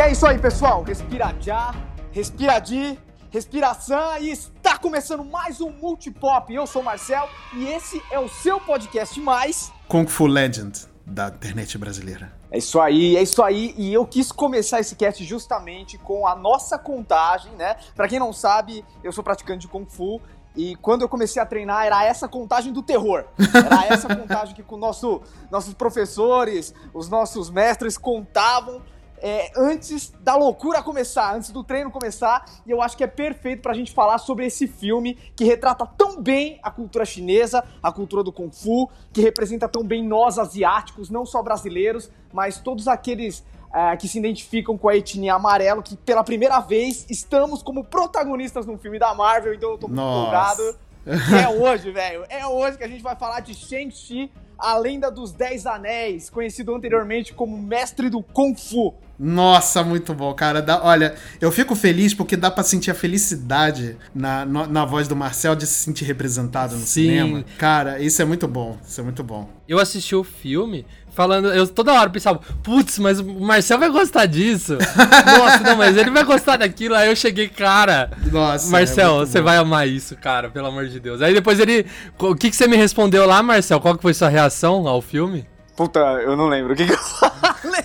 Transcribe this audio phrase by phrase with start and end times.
[0.00, 0.82] E é isso aí, pessoal.
[0.82, 1.74] Respira já,
[2.10, 2.98] respira de,
[3.30, 6.54] respiração e está começando mais um Multipop.
[6.54, 11.28] Eu sou o Marcel e esse é o seu podcast mais Kung Fu Legend da
[11.28, 12.32] internet brasileira.
[12.50, 13.74] É isso aí, é isso aí.
[13.76, 17.76] E eu quis começar esse cast justamente com a nossa contagem, né?
[17.94, 20.18] Para quem não sabe, eu sou praticante de Kung Fu
[20.56, 23.26] e quando eu comecei a treinar, era essa contagem do terror.
[23.54, 28.80] Era essa contagem que com nosso, nossos professores, os nossos mestres contavam
[29.22, 32.44] é, antes da loucura começar, antes do treino começar.
[32.66, 36.20] E eu acho que é perfeito pra gente falar sobre esse filme que retrata tão
[36.20, 41.10] bem a cultura chinesa, a cultura do Kung Fu, que representa tão bem nós asiáticos,
[41.10, 45.96] não só brasileiros, mas todos aqueles é, que se identificam com a etnia amarelo, que
[45.96, 50.76] pela primeira vez estamos como protagonistas num filme da Marvel, então eu tô muito empolgado.
[51.06, 52.24] E é hoje, velho.
[52.28, 56.74] É hoje que a gente vai falar de Shang-Chi, a lenda dos Dez Anéis, conhecido
[56.74, 58.94] anteriormente como Mestre do Kung Fu.
[59.22, 60.62] Nossa, muito bom, cara.
[60.62, 65.06] Dá, olha, eu fico feliz porque dá para sentir a felicidade na, na, na, voz
[65.06, 67.02] do Marcel de se sentir representado no Sim.
[67.02, 67.44] cinema.
[67.58, 68.78] Cara, isso é muito bom.
[68.82, 69.46] Isso é muito bom.
[69.68, 74.24] Eu assisti o filme falando, eu toda hora pensava, putz, mas o Marcel vai gostar
[74.24, 74.78] disso.
[75.38, 76.94] Nossa, não, mas ele vai gostar daquilo.
[76.94, 78.10] Aí eu cheguei, cara.
[78.32, 79.44] Nossa, é Marcel, é você bom.
[79.44, 81.20] vai amar isso, cara, pelo amor de Deus.
[81.20, 81.84] Aí depois ele,
[82.18, 83.80] o que que você me respondeu lá, Marcel?
[83.80, 85.46] Qual que foi sua reação ao filme?
[85.80, 87.84] Puta, eu não lembro o que que eu falei.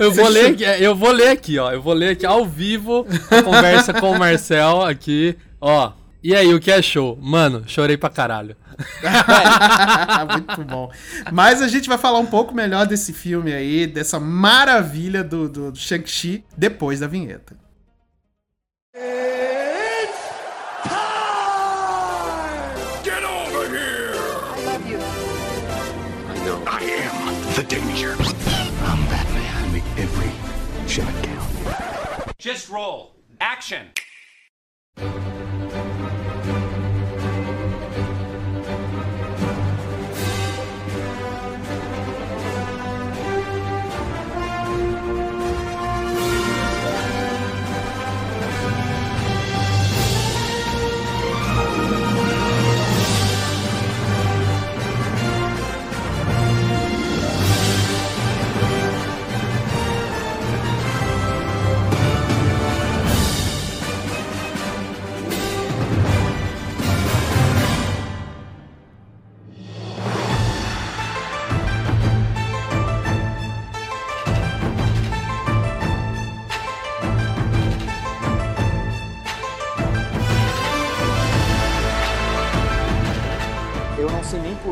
[0.00, 1.70] Eu vou ler aqui, eu vou ler aqui, ó.
[1.70, 5.92] Eu vou ler aqui ao vivo a conversa com o Marcel aqui, ó.
[6.24, 7.16] E aí, o que achou?
[7.22, 8.56] Mano, chorei pra caralho.
[10.32, 10.90] Muito bom.
[11.30, 15.76] Mas a gente vai falar um pouco melhor desse filme aí, dessa maravilha do, do
[15.76, 17.54] Shang-Chi, depois da vinheta.
[32.42, 33.14] Just roll.
[33.40, 33.86] Action!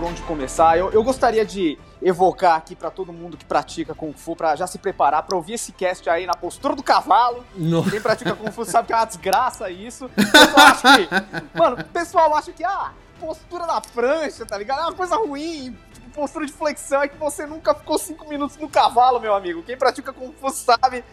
[0.03, 0.79] Onde começar.
[0.79, 4.67] Eu, eu gostaria de evocar aqui para todo mundo que pratica Kung Fu, para já
[4.67, 7.45] se preparar para ouvir esse cast aí na postura do cavalo.
[7.55, 7.83] Não.
[7.83, 10.11] Quem pratica Kung Fu sabe que é uma desgraça isso.
[10.17, 14.81] Eu acho que, mano, o pessoal acha que, ah, postura da prancha, tá ligado?
[14.81, 15.77] É uma coisa ruim.
[15.93, 19.63] Tipo, postura de flexão é que você nunca ficou cinco minutos no cavalo, meu amigo.
[19.63, 21.05] Quem pratica Kung Fu sabe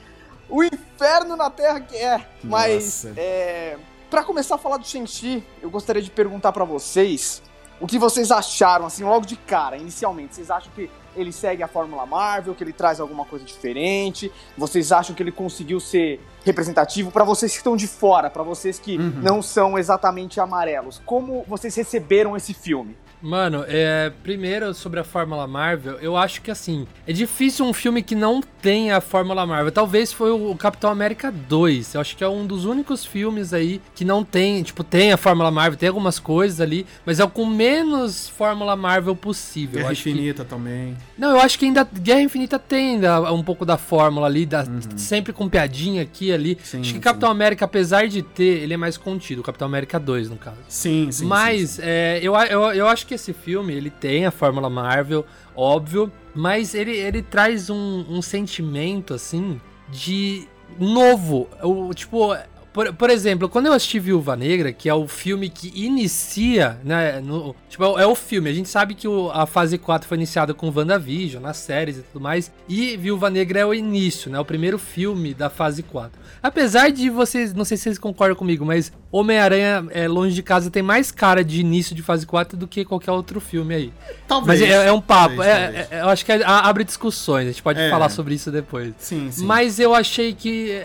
[0.50, 2.26] o inferno na Terra que é.
[2.44, 3.20] Mas, Nossa.
[3.20, 3.78] é,
[4.10, 7.42] para começar a falar do Shang-Chi, eu gostaria de perguntar para vocês
[7.80, 10.36] o que vocês acharam, assim, logo de cara, inicialmente?
[10.36, 14.32] Vocês acham que ele segue a Fórmula Marvel, que ele traz alguma coisa diferente?
[14.58, 18.80] Vocês acham que ele conseguiu ser representativo para vocês que estão de fora, para vocês
[18.80, 19.22] que uhum.
[19.22, 21.02] não são exatamente amarelos?
[21.06, 22.96] Como vocês receberam esse filme?
[23.22, 28.04] Mano, é, primeiro sobre a Fórmula Marvel, eu acho que assim, é difícil um filme
[28.04, 29.72] que não tenha a Fórmula Marvel.
[29.72, 31.96] Talvez foi o Capitão América 2.
[31.96, 35.18] Eu acho que é um dos únicos filmes aí que não tem, tipo, tem a
[35.18, 39.80] Fórmula Marvel, tem algumas coisas ali, mas é o com menos Fórmula Marvel possível.
[39.80, 40.50] Guerra Infinita que...
[40.50, 40.96] também.
[41.18, 44.64] Não, eu acho que ainda Guerra Infinita tem ainda um pouco da fórmula ali, da...
[44.64, 44.98] Uhum.
[44.98, 46.58] sempre com piadinha aqui ali.
[46.64, 47.02] Sim, acho que sim.
[47.02, 49.42] Capitão América, apesar de ter, ele é mais contido.
[49.42, 50.58] Capitão América 2, no caso.
[50.68, 51.26] Sim, sim.
[51.26, 55.26] Mas sim, é, eu, eu, eu acho que esse filme, ele tem a fórmula Marvel,
[55.56, 59.60] óbvio, mas ele, ele traz um, um sentimento, assim,
[59.90, 61.48] de novo.
[61.64, 62.36] O, tipo,
[62.78, 67.20] por, por exemplo, quando eu assisti Viúva Negra, que é o filme que inicia, né?
[67.20, 68.52] No, tipo, é, é o filme.
[68.52, 72.02] A gente sabe que o, a fase 4 foi iniciada com WandaVision, nas séries e
[72.04, 72.52] tudo mais.
[72.70, 74.40] E Viúva Negra é o início, né?
[74.40, 76.22] O primeiro filme da fase 4.
[76.44, 80.70] Apesar de vocês, não sei se vocês concordam comigo, mas Homem-Aranha é, Longe de Casa
[80.70, 83.94] tem mais cara de início de fase 4 do que qualquer outro filme aí.
[84.28, 84.62] Talvez.
[84.62, 85.38] Mas é, é um papo.
[85.38, 85.92] Talvez, é, talvez.
[85.94, 87.48] É, eu acho que é, abre discussões.
[87.48, 87.90] A gente pode é.
[87.90, 88.94] falar sobre isso depois.
[89.00, 89.46] Sim, sim.
[89.46, 90.80] Mas eu achei que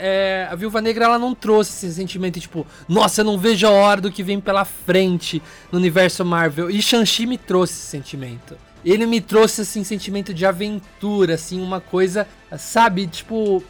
[0.51, 4.01] a Viúva Negra ela não trouxe esse sentimento, tipo, nossa, eu não vejo a hora
[4.01, 6.71] do que vem pela frente no universo Marvel.
[6.71, 8.57] E Shang-Chi me trouxe esse sentimento.
[8.85, 12.27] Ele me trouxe, assim, sentimento de aventura, assim, uma coisa,
[12.59, 13.63] sabe, tipo,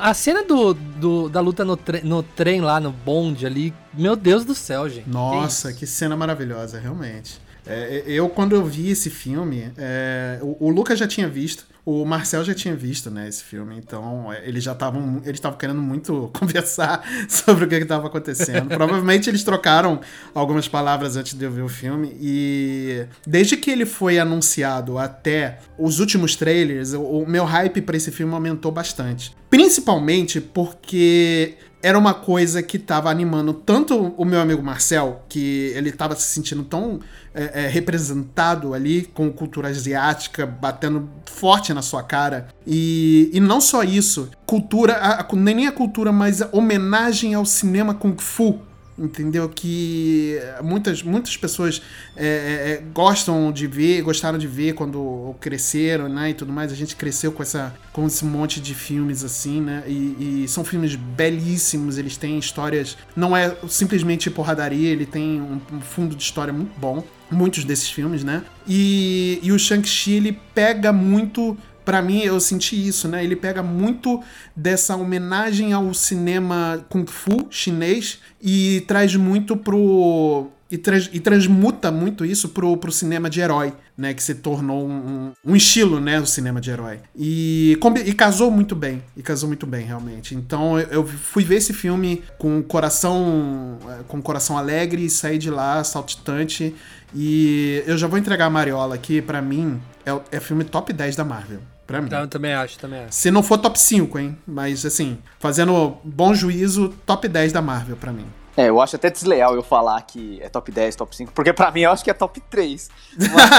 [0.00, 4.16] A cena do, do da luta no, tre no trem lá, no bonde ali, meu
[4.16, 5.08] Deus do céu, gente.
[5.08, 7.40] Nossa, que, que cena maravilhosa, realmente.
[7.66, 12.04] É, eu, quando eu vi esse filme, é, o, o Lucas já tinha visto, o
[12.04, 15.80] Marcel já tinha visto, né, esse filme, então é, eles já estavam, eles estavam querendo
[15.82, 18.68] muito conversar sobre o que estava acontecendo.
[18.74, 20.00] Provavelmente eles trocaram
[20.34, 25.58] algumas palavras antes de eu ver o filme e desde que ele foi anunciado até
[25.78, 29.34] os últimos trailers, o, o meu hype para esse filme aumentou bastante.
[29.48, 35.88] Principalmente porque era uma coisa que estava animando tanto o meu amigo Marcel, que ele
[35.88, 37.00] estava se sentindo tão
[37.34, 42.48] é, é, representado ali com cultura asiática batendo forte na sua cara.
[42.66, 47.44] E, e não só isso, cultura, a, a, nem a cultura, mas a homenagem ao
[47.44, 48.60] cinema kung fu
[49.00, 49.48] entendeu?
[49.48, 51.80] Que muitas, muitas pessoas
[52.16, 56.30] é, é, é, gostam de ver, gostaram de ver quando cresceram, né?
[56.30, 56.70] E tudo mais.
[56.70, 59.82] A gente cresceu com, essa, com esse monte de filmes assim, né?
[59.86, 62.96] E, e são filmes belíssimos, eles têm histórias.
[63.16, 67.02] Não é simplesmente porradaria, ele tem um, um fundo de história muito bom.
[67.30, 68.42] Muitos desses filmes, né?
[68.66, 71.56] E, e o Shang-Chi, ele pega muito
[71.90, 73.24] para mim eu senti isso, né?
[73.24, 74.22] Ele pega muito
[74.54, 81.90] dessa homenagem ao cinema kung fu chinês e traz muito pro e, trans, e transmuta
[81.90, 84.14] muito isso pro, pro cinema de herói, né?
[84.14, 86.20] Que se tornou um, um estilo, né?
[86.20, 87.00] O cinema de herói.
[87.16, 87.76] E,
[88.06, 89.02] e casou muito bem.
[89.16, 90.36] E casou muito bem, realmente.
[90.36, 95.82] Então eu, fui ver esse filme com coração, com coração alegre e saí de lá
[95.82, 96.72] saltitante.
[97.12, 101.16] E eu já vou entregar a Mariola aqui, para mim, é, é filme top 10
[101.16, 101.58] da Marvel.
[101.90, 102.08] Pra mim.
[102.12, 103.12] Eu também acho, também acho.
[103.14, 104.38] Se não for top 5, hein?
[104.46, 108.26] Mas, assim, fazendo bom juízo, top 10 da Marvel pra mim.
[108.56, 111.70] É, eu acho até desleal eu falar que é top 10, top 5, porque pra
[111.70, 112.90] mim eu acho que é top 3.
[113.32, 113.50] Mas,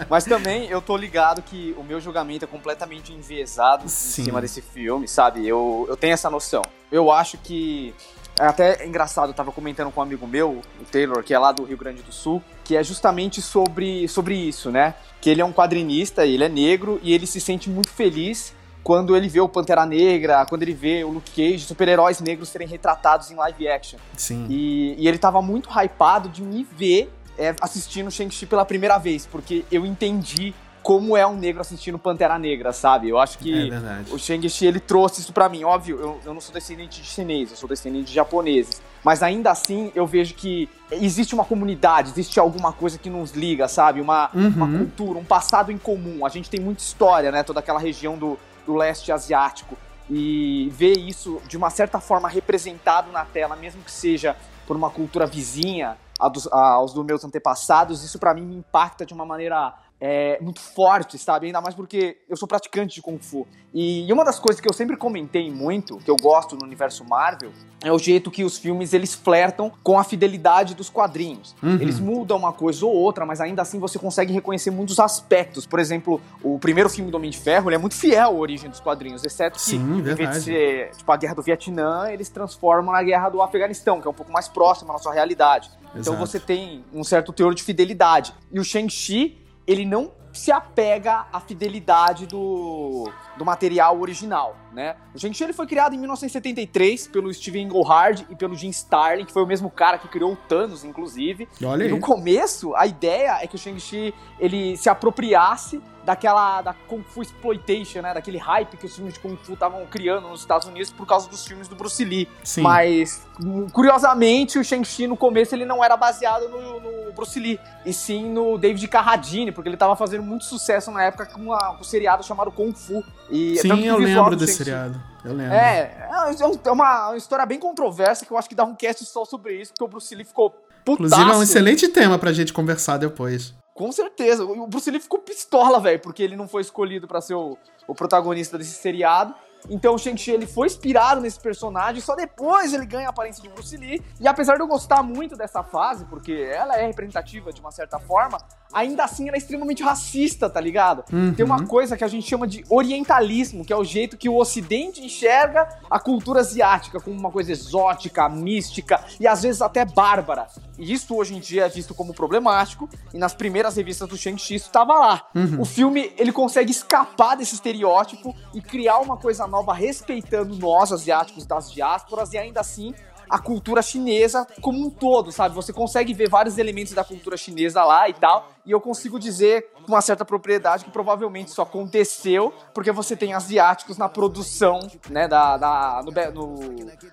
[0.08, 4.22] Mas também eu tô ligado que o meu julgamento é completamente enviesado Sim.
[4.22, 5.46] em cima desse filme, sabe?
[5.46, 6.62] Eu, eu tenho essa noção.
[6.92, 7.94] Eu acho que
[8.40, 11.52] é até engraçado, eu tava comentando com um amigo meu, o Taylor, que é lá
[11.52, 14.94] do Rio Grande do Sul, que é justamente sobre, sobre isso, né?
[15.20, 19.14] Que ele é um quadrinista, ele é negro e ele se sente muito feliz quando
[19.14, 23.30] ele vê o Pantera Negra, quando ele vê o Luke Cage, super-heróis negros serem retratados
[23.30, 23.98] em live action.
[24.16, 24.46] Sim.
[24.48, 29.26] E, e ele tava muito hypado de me ver é, assistindo Shang-Chi pela primeira vez,
[29.26, 33.08] porque eu entendi como é um negro assistindo Pantera Negra, sabe?
[33.08, 35.64] Eu acho que é o Shang-Chi ele trouxe isso para mim.
[35.64, 38.80] Óbvio, eu, eu não sou descendente de chinês, eu sou descendente de japoneses.
[39.04, 43.68] Mas ainda assim, eu vejo que existe uma comunidade, existe alguma coisa que nos liga,
[43.68, 44.00] sabe?
[44.00, 44.48] Uma, uhum.
[44.48, 46.24] uma cultura, um passado em comum.
[46.24, 47.42] A gente tem muita história, né?
[47.42, 49.76] Toda aquela região do, do leste asiático.
[50.08, 54.36] E ver isso de uma certa forma representado na tela, mesmo que seja
[54.66, 59.24] por uma cultura vizinha aos dos meus antepassados, isso para mim me impacta de uma
[59.24, 61.46] maneira é, muito forte, sabe?
[61.46, 63.46] Ainda mais porque eu sou praticante de Kung Fu.
[63.72, 67.52] E, uma das coisas que eu sempre comentei muito, que eu gosto no universo Marvel,
[67.82, 71.54] é o jeito que os filmes eles flertam com a fidelidade dos quadrinhos.
[71.62, 71.74] Uhum.
[71.74, 75.66] Eles mudam uma coisa ou outra, mas ainda assim você consegue reconhecer muitos aspectos.
[75.66, 78.68] Por exemplo, o primeiro filme do Homem de Ferro ele é muito fiel à origem
[78.68, 82.28] dos quadrinhos, exceto que, Sim, em vez de ser tipo, a guerra do Vietnã, eles
[82.28, 85.70] transformam na guerra do Afeganistão, que é um pouco mais próxima à nossa realidade.
[85.90, 86.16] Então Exato.
[86.16, 88.34] Então você tem um certo teor de fidelidade.
[88.50, 89.38] E o Shang-Chi
[89.70, 93.08] ele não se apega à fidelidade do,
[93.40, 94.96] do material original, né?
[95.14, 99.32] O Shang-Chi ele foi criado em 1973 pelo Steven Englehart e pelo Jim Starlin, que
[99.32, 101.48] foi o mesmo cara que criou o Thanos, inclusive.
[101.64, 101.84] Olha.
[101.84, 107.02] E no começo, a ideia é que o Shang-Chi ele se apropriasse daquela da Kung
[107.02, 108.14] Fu Exploitation, né?
[108.14, 111.28] Daquele hype que os filmes de Kung Fu estavam criando nos Estados Unidos por causa
[111.28, 112.28] dos filmes do Bruce Lee.
[112.42, 112.62] Sim.
[112.62, 113.26] Mas,
[113.72, 118.30] curiosamente, o Shang-Chi no começo ele não era baseado no, no, Bruce Lee, e sim
[118.32, 121.84] no David Carradine, porque ele estava fazendo muito sucesso na época com, uma, com um
[121.84, 123.04] seriado chamado Kung Fu.
[123.30, 125.00] E, sim, eu lembro desse seriado.
[125.24, 125.52] Eu lembro.
[125.52, 129.24] É, é, é uma história bem controversa que eu acho que dá um cast só
[129.24, 130.50] sobre isso, porque o Bruce Lee ficou
[130.84, 131.06] putaço.
[131.06, 133.54] Inclusive é um excelente tema pra gente conversar depois.
[133.74, 134.44] Com certeza.
[134.44, 137.56] O Bruce Lee ficou pistola, velho, porque ele não foi escolhido para ser o,
[137.86, 139.34] o protagonista desse seriado.
[139.68, 143.48] Então o Shang-Chi ele foi inspirado nesse personagem, só depois ele ganha a aparência de
[143.48, 144.02] Bruce Lee.
[144.20, 147.98] E apesar de eu gostar muito dessa fase, porque ela é representativa de uma certa
[147.98, 148.38] forma,
[148.72, 151.04] ainda assim ela é extremamente racista, tá ligado?
[151.12, 151.34] Uhum.
[151.34, 154.36] Tem uma coisa que a gente chama de orientalismo, que é o jeito que o
[154.36, 160.46] ocidente enxerga a cultura asiática como uma coisa exótica, mística e às vezes até bárbara.
[160.78, 164.54] E isso hoje em dia é visto como problemático, e nas primeiras revistas do Shang-Chi
[164.54, 165.26] isso estava lá.
[165.34, 165.60] Uhum.
[165.60, 171.44] O filme, ele consegue escapar desse estereótipo e criar uma coisa nova respeitando nós, asiáticos
[171.44, 172.94] das diásporas, e ainda assim
[173.28, 175.54] a cultura chinesa como um todo, sabe?
[175.54, 179.68] Você consegue ver vários elementos da cultura chinesa lá e tal, e eu consigo dizer
[179.84, 185.26] com uma certa propriedade que provavelmente isso aconteceu porque você tem asiáticos na produção, né,
[185.26, 186.70] da, da no, no,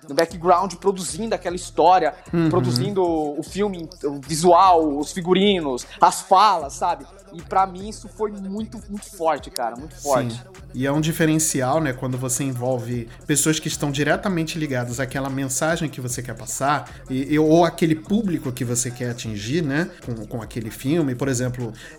[0.08, 2.48] no, background, produzindo aquela história, uhum.
[2.48, 7.06] produzindo o filme, o visual, os figurinos, as falas, sabe?
[7.32, 10.34] E para mim isso foi muito, muito forte, cara, muito forte.
[10.34, 10.40] Sim.
[10.74, 15.88] E é um diferencial, né, quando você envolve pessoas que estão diretamente ligadas àquela mensagem
[15.88, 20.42] que você quer passar, e, ou aquele público que você quer atingir, né, com, com
[20.42, 21.14] aquele filme.
[21.14, 21.37] Por exemplo,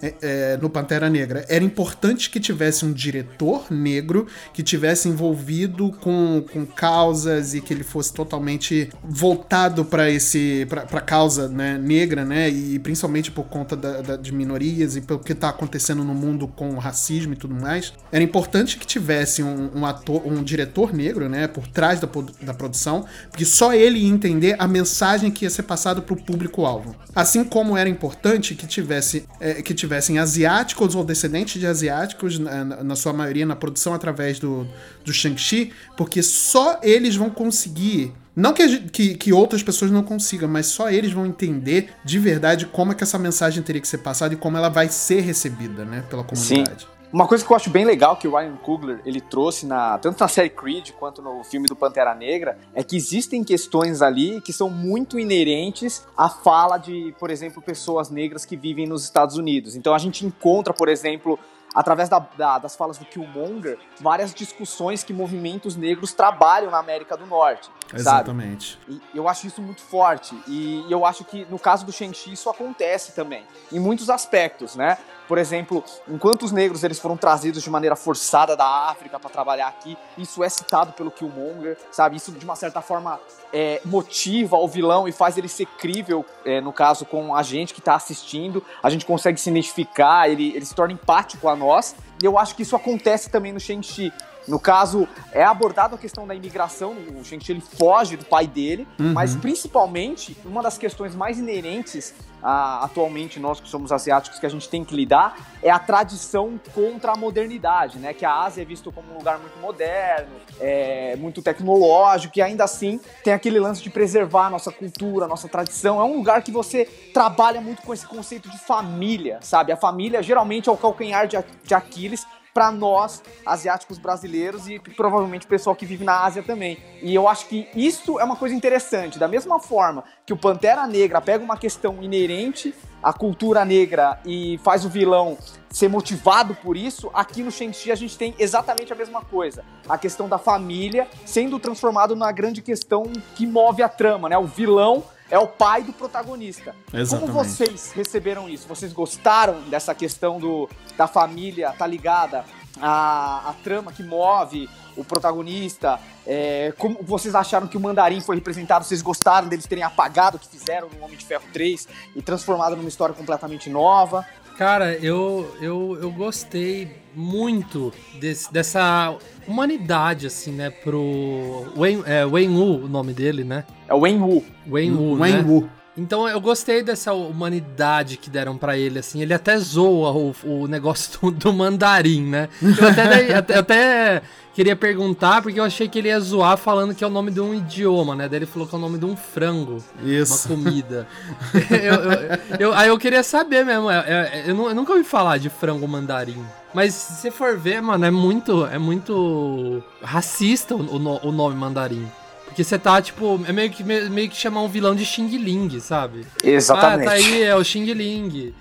[0.02, 5.92] é, é, no Pantera Negra, era importante que tivesse um diretor negro que tivesse envolvido
[5.92, 12.26] com, com causas e que ele fosse totalmente voltado para esse para causa né, negra,
[12.26, 16.14] né, e principalmente por conta da, da, de minorias e pelo que está acontecendo no
[16.14, 17.94] mundo com o racismo e tudo mais.
[18.12, 22.08] Era importante importante que tivesse um, um, ator, um diretor negro, né, por trás da,
[22.42, 26.22] da produção, porque só ele ia entender a mensagem que ia ser passada para o
[26.22, 26.96] público-alvo.
[27.16, 32.66] Assim como era importante que tivesse é, que tivessem asiáticos ou descendentes de asiáticos, na,
[32.66, 34.68] na sua maioria na produção através do,
[35.04, 40.48] do Shang-Chi, porque só eles vão conseguir não que, que, que, outras pessoas não consigam,
[40.48, 43.98] mas só eles vão entender de verdade como é que essa mensagem teria que ser
[43.98, 46.84] passada e como ela vai ser recebida, né, pela comunidade.
[46.84, 46.99] Sim.
[47.12, 50.20] Uma coisa que eu acho bem legal que o Ryan Coogler ele trouxe na tanto
[50.20, 54.54] na série Creed quanto no filme do Pantera Negra é que existem questões ali que
[54.54, 59.76] são muito inerentes à fala de, por exemplo, pessoas negras que vivem nos Estados Unidos.
[59.76, 61.40] Então a gente encontra, por exemplo,
[61.74, 67.18] através da, da, das falas do Killmonger, várias discussões que movimentos negros trabalham na América
[67.18, 67.72] do Norte.
[67.92, 68.80] Exatamente.
[68.86, 69.02] Sabe?
[69.14, 70.40] E eu acho isso muito forte.
[70.48, 74.98] E eu acho que no caso do Shang-Chi isso acontece também, em muitos aspectos, né?
[75.30, 79.68] Por exemplo, enquanto os negros eles foram trazidos de maneira forçada da África para trabalhar
[79.68, 82.18] aqui, isso é citado pelo Killmonger, sabe?
[82.18, 83.20] Isso de uma certa forma
[83.54, 87.76] é, motiva o vilão e faz ele ser crível, é, no caso com a gente
[87.76, 88.66] que está assistindo.
[88.82, 91.96] A gente consegue se identificar, ele, ele se torna empático a nós.
[92.20, 94.12] E eu acho que isso acontece também no Shang-Chi.
[94.48, 98.88] No caso, é abordado a questão da imigração, o Shang-Chi ele foge do pai dele,
[99.00, 99.14] uhum.
[99.14, 104.50] mas principalmente, uma das questões mais inerentes a, atualmente, nós que somos asiáticos, que a
[104.50, 108.14] gente tem que lidar, é a tradição contra a modernidade, né?
[108.14, 112.64] Que a Ásia é visto como um lugar muito moderno, é, muito tecnológico, e ainda
[112.64, 116.00] assim tem aquele lance de preservar a nossa cultura, a nossa tradição.
[116.00, 119.72] É um lugar que você trabalha muito com esse conceito de família, sabe?
[119.72, 125.46] A família geralmente é o calcanhar de, de Aquiles para nós, asiáticos brasileiros e provavelmente
[125.46, 126.78] o pessoal que vive na Ásia também.
[127.02, 129.20] E eu acho que isso é uma coisa interessante.
[129.20, 134.60] Da mesma forma que o Pantera Negra pega uma questão inerente à cultura negra e
[134.64, 135.38] faz o vilão
[135.70, 139.64] ser motivado por isso, aqui no Shang-Chi a gente tem exatamente a mesma coisa.
[139.88, 143.04] A questão da família sendo transformado na grande questão
[143.36, 144.38] que move a trama, né?
[144.38, 146.76] O vilão é o pai do protagonista.
[146.94, 147.32] Exatamente.
[147.32, 148.68] Como vocês receberam isso?
[148.68, 152.44] Vocês gostaram dessa questão do, da família tá ligada
[152.82, 156.00] à, à trama que move o protagonista?
[156.26, 158.86] É, como vocês acharam que o Mandarim foi representado?
[158.86, 162.76] Vocês gostaram deles terem apagado o que fizeram no Homem de Ferro 3 e transformado
[162.76, 164.26] numa história completamente nova?
[164.60, 172.50] Cara, eu, eu, eu gostei muito desse, dessa humanidade, assim, né, pro Wen, é, Wen
[172.50, 173.64] Wu, o nome dele, né?
[173.88, 174.46] É o Wen Wu.
[174.68, 175.46] Wen Wu, Wen né?
[175.48, 175.70] Wu.
[175.98, 179.22] Então eu gostei dessa humanidade que deram para ele, assim.
[179.22, 182.50] Ele até zoa o, o negócio do, do mandarim, né?
[182.62, 184.22] Eu até, até, até,
[184.54, 187.42] queria perguntar, porque eu achei que ele ia zoar falando que é o nome de
[187.42, 188.28] um idioma, né?
[188.30, 189.84] Daí ele falou que é o nome de um frango.
[190.04, 190.48] Isso.
[190.48, 191.08] Uma comida.
[191.70, 193.90] eu, eu, eu, aí eu queria saber mesmo.
[193.90, 196.46] É, é, eu, eu, nunca ouvi falar de frango mandarim.
[196.74, 201.56] Mas se você for ver, mano, é muito, é muito racista o, o, o nome
[201.56, 202.08] mandarim.
[202.50, 205.80] Porque você tá, tipo, é meio que, meio que chamar um vilão de Xing Ling,
[205.80, 206.26] sabe?
[206.44, 207.08] Exatamente.
[207.08, 208.54] Ah, tá aí, é o Xing Ling.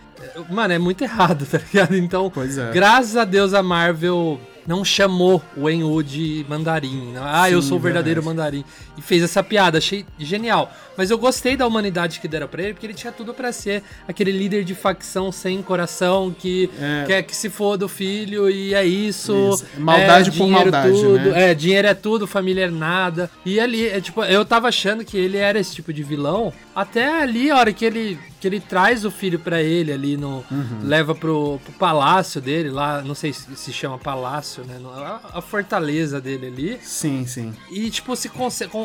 [0.51, 1.97] Mano, é muito errado, tá ligado?
[1.97, 2.73] Então, é.
[2.73, 7.15] graças a Deus a Marvel não chamou o Enwu de mandarim.
[7.17, 8.37] Ah, Sim, eu sou o verdadeiro verdade.
[8.37, 8.65] mandarim.
[8.99, 10.73] E fez essa piada, achei genial.
[10.97, 13.85] Mas eu gostei da humanidade que deram pra ele, porque ele tinha tudo para ser
[14.09, 17.05] aquele líder de facção sem coração que é.
[17.07, 19.53] quer que se foda o filho e é isso.
[19.55, 19.67] isso.
[19.79, 21.51] Maldade é, por maldade, tudo, né?
[21.51, 23.31] É, dinheiro é tudo, família é nada.
[23.47, 26.53] E ali, é, tipo, eu tava achando que ele era esse tipo de vilão.
[26.75, 30.45] Até ali, a hora que ele que ele traz o filho para ele ali no
[30.51, 30.81] uhum.
[30.83, 35.43] leva pro, pro, palácio dele lá, não sei se se chama palácio, né, a, a
[35.43, 36.79] fortaleza dele ali.
[36.83, 37.53] Sim, sim.
[37.71, 38.29] E tipo se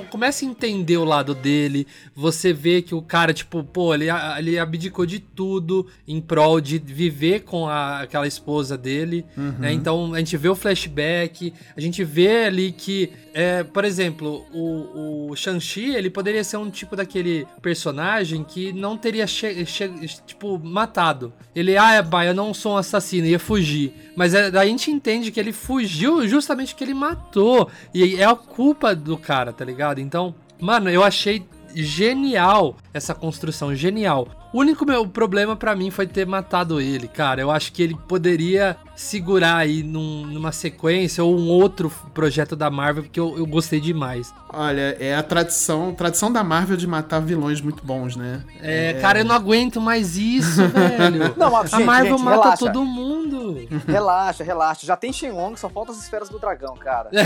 [0.03, 4.07] começa a entender o lado dele, você vê que o cara tipo, pô, ele,
[4.37, 9.55] ele abdicou de tudo em prol de viver com a, aquela esposa dele, uhum.
[9.59, 9.73] né?
[9.73, 15.31] Então a gente vê o flashback, a gente vê ali que é, por exemplo, o,
[15.31, 21.33] o Shang-Chi, ele poderia ser um tipo daquele personagem que não teria, tipo, matado.
[21.55, 23.91] Ele, ah, é, eu não sou um assassino, ia fugir.
[24.15, 27.69] Mas é, daí a gente entende que ele fugiu justamente que ele matou.
[27.91, 29.92] E é a culpa do cara, tá ligado?
[29.99, 31.45] Então, mano, eu achei
[31.75, 34.27] genial essa construção, genial.
[34.53, 37.41] O único meu problema para mim foi ter matado ele, cara.
[37.41, 42.69] Eu acho que ele poderia segurar aí num, numa sequência ou um outro projeto da
[42.69, 44.31] Marvel, porque eu, eu, gostei demais.
[44.49, 48.43] Olha, é a tradição, tradição da Marvel de matar vilões muito bons, né?
[48.61, 48.93] É, é...
[49.01, 51.33] cara, eu não aguento mais isso, velho.
[51.35, 52.65] Não, a gente, Marvel gente, mata relaxa.
[52.65, 53.67] todo mundo.
[53.87, 54.85] Relaxa, relaxa.
[54.85, 57.09] Já tem Shenlong, só falta as esferas do dragão, cara.
[57.13, 57.23] É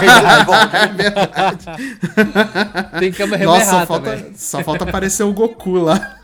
[0.00, 0.50] verdade.
[0.76, 1.66] é verdade.
[3.00, 6.18] tem câmera Nossa, só falta, só falta aparecer o Goku lá.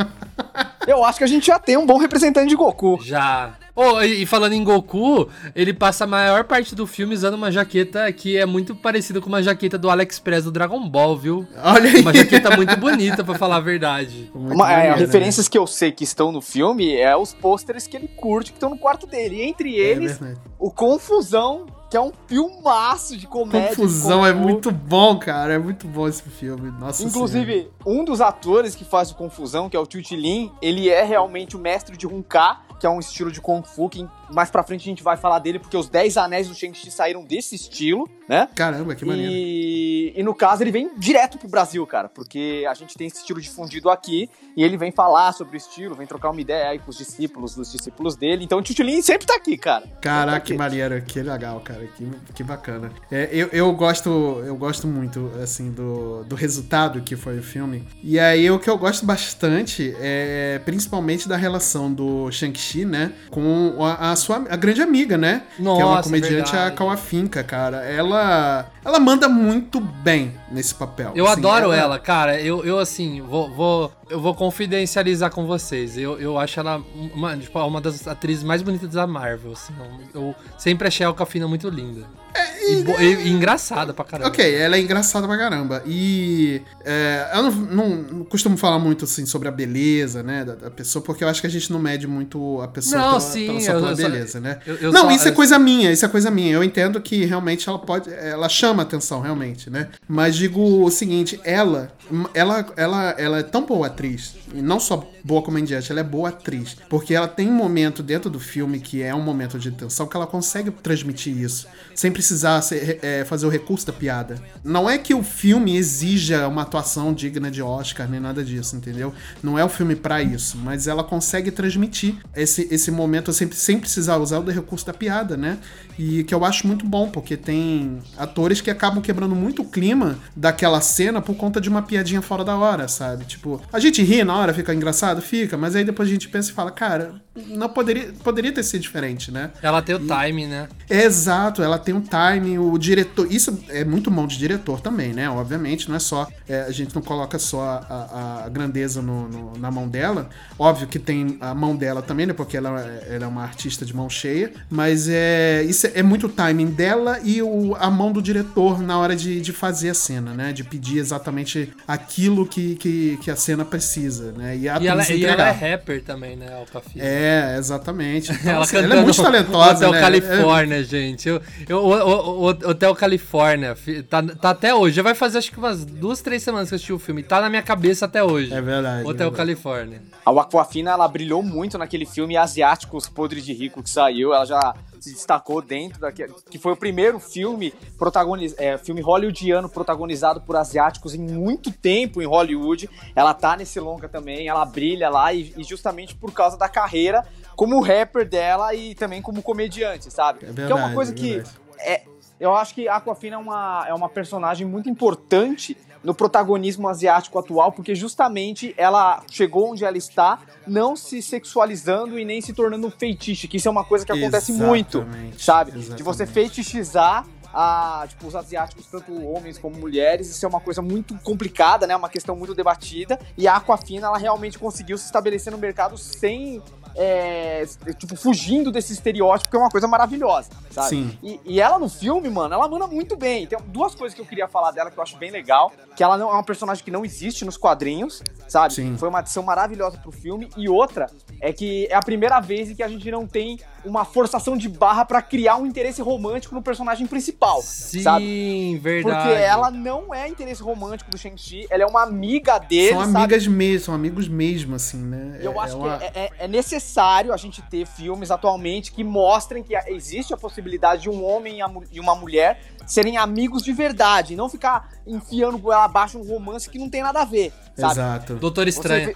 [0.86, 2.98] Eu acho que a gente já tem um bom representante de Goku.
[3.02, 3.54] Já.
[3.74, 8.12] Oh, e falando em Goku, ele passa a maior parte do filme usando uma jaqueta
[8.12, 11.46] que é muito parecida com uma jaqueta do AliExpress do Dragon Ball, viu?
[11.56, 12.02] Olha aí.
[12.02, 14.30] Uma jaqueta muito bonita, para falar a verdade.
[14.34, 15.50] Uma, é, bonita, referências né?
[15.50, 18.68] que eu sei que estão no filme é os pôsteres que ele curte que estão
[18.68, 19.36] no quarto dele.
[19.36, 23.76] E entre é eles, é o Confusão que é um filmaço de comédia.
[23.76, 25.52] Confusão é muito bom, cara.
[25.52, 26.70] É muito bom esse filme.
[26.80, 27.70] Nossa Inclusive, senhora.
[27.84, 31.54] um dos atores que faz o Confusão, que é o Tio Lin, ele é realmente
[31.54, 34.82] o mestre de Hunka, que é um estilo de Kung Fu que mais pra frente
[34.82, 38.48] a gente vai falar dele, porque os 10 anéis do Shang-Chi saíram desse estilo, né?
[38.54, 39.32] Caramba, que maneiro.
[39.32, 43.18] E, e no caso ele vem direto pro Brasil, cara, porque a gente tem esse
[43.18, 46.78] estilo difundido aqui e ele vem falar sobre o estilo, vem trocar uma ideia aí
[46.78, 48.44] com os discípulos, dos discípulos dele.
[48.44, 49.86] Então o Tchutchulin sempre tá aqui, cara.
[50.00, 52.92] Caraca, tá que maneiro, que legal, cara, que, que bacana.
[53.10, 54.10] É, eu, eu gosto
[54.44, 57.86] eu gosto muito, assim, do, do resultado que foi o filme.
[58.02, 63.76] E aí o que eu gosto bastante é principalmente da relação do Shang-Chi, né, com
[63.84, 65.42] a, a sua a grande amiga, né?
[65.58, 66.72] Nossa, que é uma comediante, verdade.
[66.72, 67.84] a Kawa Finka, cara.
[67.84, 71.12] Ela ela manda muito bem nesse papel.
[71.14, 71.76] Eu assim, adoro ela...
[71.76, 72.40] ela, cara.
[72.40, 75.96] Eu, eu assim, vou, vou, eu vou confidencializar com vocês.
[75.96, 76.82] Eu, eu acho ela
[77.14, 79.52] uma, tipo, uma das atrizes mais bonitas da Marvel.
[79.52, 79.72] Assim,
[80.12, 82.06] eu sempre achei a Alcafina muito linda.
[82.34, 84.28] É, e, e, e, engraçada pra caramba.
[84.28, 85.82] Ok, ela é engraçada pra caramba.
[85.86, 90.54] E é, eu não, não, não, costumo falar muito assim sobre a beleza, né, da,
[90.54, 93.20] da, pessoa, porque eu acho que a gente não mede muito a pessoa não, pela,
[93.20, 94.08] sim, pela sua eu, beleza,
[94.40, 94.58] né?
[94.66, 96.52] Eu, não, só, isso é coisa minha, isso é coisa minha.
[96.52, 99.88] Eu entendo que realmente ela pode, ela chama atenção realmente, né?
[100.08, 101.92] Mas digo o seguinte, ela,
[102.34, 106.30] ela, ela, ela é tão boa atriz, e não só boa comediante, ela é boa
[106.30, 110.06] atriz, porque ela tem um momento dentro do filme que é um momento de tensão
[110.06, 114.42] que ela consegue transmitir isso, sem precisar ser, é, fazer o recurso da piada.
[114.64, 119.12] Não é que o filme exija uma atuação digna de Oscar, nem nada disso, entendeu?
[119.42, 123.78] Não é o filme para isso, mas ela consegue transmitir esse, esse momento sem, sem
[123.92, 125.58] precisar usar o recurso da piada, né?
[125.98, 130.18] E que eu acho muito bom, porque tem atores que acabam quebrando muito o clima
[130.34, 133.26] daquela cena por conta de uma piadinha fora da hora, sabe?
[133.26, 136.50] Tipo, a gente ri na hora, fica engraçado, fica, mas aí depois a gente pensa
[136.50, 139.50] e fala, cara, não poderia, poderia ter sido diferente, né?
[139.62, 140.68] Ela tem o e, time, né?
[140.88, 143.30] exato, ela tem um time, o diretor.
[143.30, 145.30] Isso é muito mão de diretor também, né?
[145.30, 146.28] Obviamente, não é só.
[146.46, 150.28] É, a gente não coloca só a, a grandeza no, no, na mão dela.
[150.58, 152.34] Óbvio que tem a mão dela também, né?
[152.34, 154.52] Porque ela, ela é uma artista de mão cheia.
[154.70, 158.98] Mas é, isso é, é muito timing dela e o, a mão do diretor na
[158.98, 160.52] hora de, de fazer a cena, né?
[160.52, 164.56] De pedir exatamente aquilo que, que, que a cena precisa, né?
[164.56, 166.52] E, a e, ela, e ela, é rapper também, né?
[166.54, 167.02] Alcafia.
[167.02, 168.32] É, exatamente.
[168.42, 170.00] Então, ela, assim, ela é muito talentosa, Hotel né?
[170.00, 170.82] Califórnia, é...
[170.82, 171.28] gente.
[171.28, 173.76] Eu, eu, o, o, o, Hotel Califórnia
[174.08, 174.96] tá, tá até hoje.
[174.96, 177.22] Já vai fazer acho que umas duas, três semanas que eu assisti o filme.
[177.22, 178.52] Tá na minha cabeça até hoje.
[178.52, 179.02] É verdade.
[179.02, 179.36] Hotel é verdade.
[179.36, 180.02] Califórnia.
[180.24, 184.34] A Aquafina, ela brilhou muito naquele filme Asiáticos Podres de Rico que saiu.
[184.34, 189.68] Ela já se destacou dentro daquele, que foi o primeiro filme protagoniz, é, filme hollywoodiano
[189.68, 192.90] protagonizado por asiáticos em muito tempo em Hollywood.
[193.14, 197.26] Ela tá nesse longa também, ela brilha lá e, e justamente por causa da carreira
[197.56, 200.40] como rapper dela e também como comediante, sabe?
[200.42, 201.42] É verdade, que é uma coisa é que
[201.78, 202.02] é,
[202.38, 207.38] eu acho que a Aquafina é uma, é uma personagem muito importante no protagonismo asiático
[207.38, 212.86] atual, porque justamente ela chegou onde ela está, não se sexualizando e nem se tornando
[212.86, 215.06] um feitiço, que isso é uma coisa que acontece exatamente, muito,
[215.38, 215.70] sabe?
[215.70, 215.96] Exatamente.
[215.96, 220.30] De você feitiçizar a, tipo, os asiáticos, tanto homens como mulheres.
[220.30, 221.94] Isso é uma coisa muito complicada, né?
[221.94, 223.18] Uma questão muito debatida.
[223.36, 226.62] E a Aquafina, ela realmente conseguiu se estabelecer no mercado sem
[226.94, 227.64] é,
[227.98, 230.88] tipo, fugindo desse estereótipo, que é uma coisa maravilhosa, sabe?
[230.88, 231.18] Sim.
[231.22, 233.46] E, e, ela no filme, mano, ela manda muito bem.
[233.46, 236.18] Tem duas coisas que eu queria falar dela que eu acho bem legal, que ela
[236.18, 238.74] não é uma personagem que não existe nos quadrinhos, sabe?
[238.74, 238.96] Sim.
[238.96, 240.50] Foi uma adição maravilhosa pro filme.
[240.56, 241.06] E outra
[241.40, 244.68] é que é a primeira vez em que a gente não tem uma forçação de
[244.68, 248.78] barra para criar um interesse romântico no personagem principal, Sim, sabe?
[248.78, 249.28] verdade.
[249.28, 253.46] Porque ela não é interesse romântico do Shang-Chi, ela é uma amiga dele, São amigas
[253.46, 255.38] mesmo, são amigos mesmo, assim, né?
[255.40, 255.98] Eu é, acho é uma...
[255.98, 260.36] que é, é, é necessário a gente ter filmes atualmente que mostrem que existe a
[260.36, 261.58] possibilidade de um homem
[261.90, 266.78] e uma mulher serem amigos de verdade, não ficar enfiando goela abaixo um romance que
[266.78, 267.92] não tem nada a ver, sabe?
[267.92, 268.34] Exato.
[268.36, 269.14] Doutor Estranho.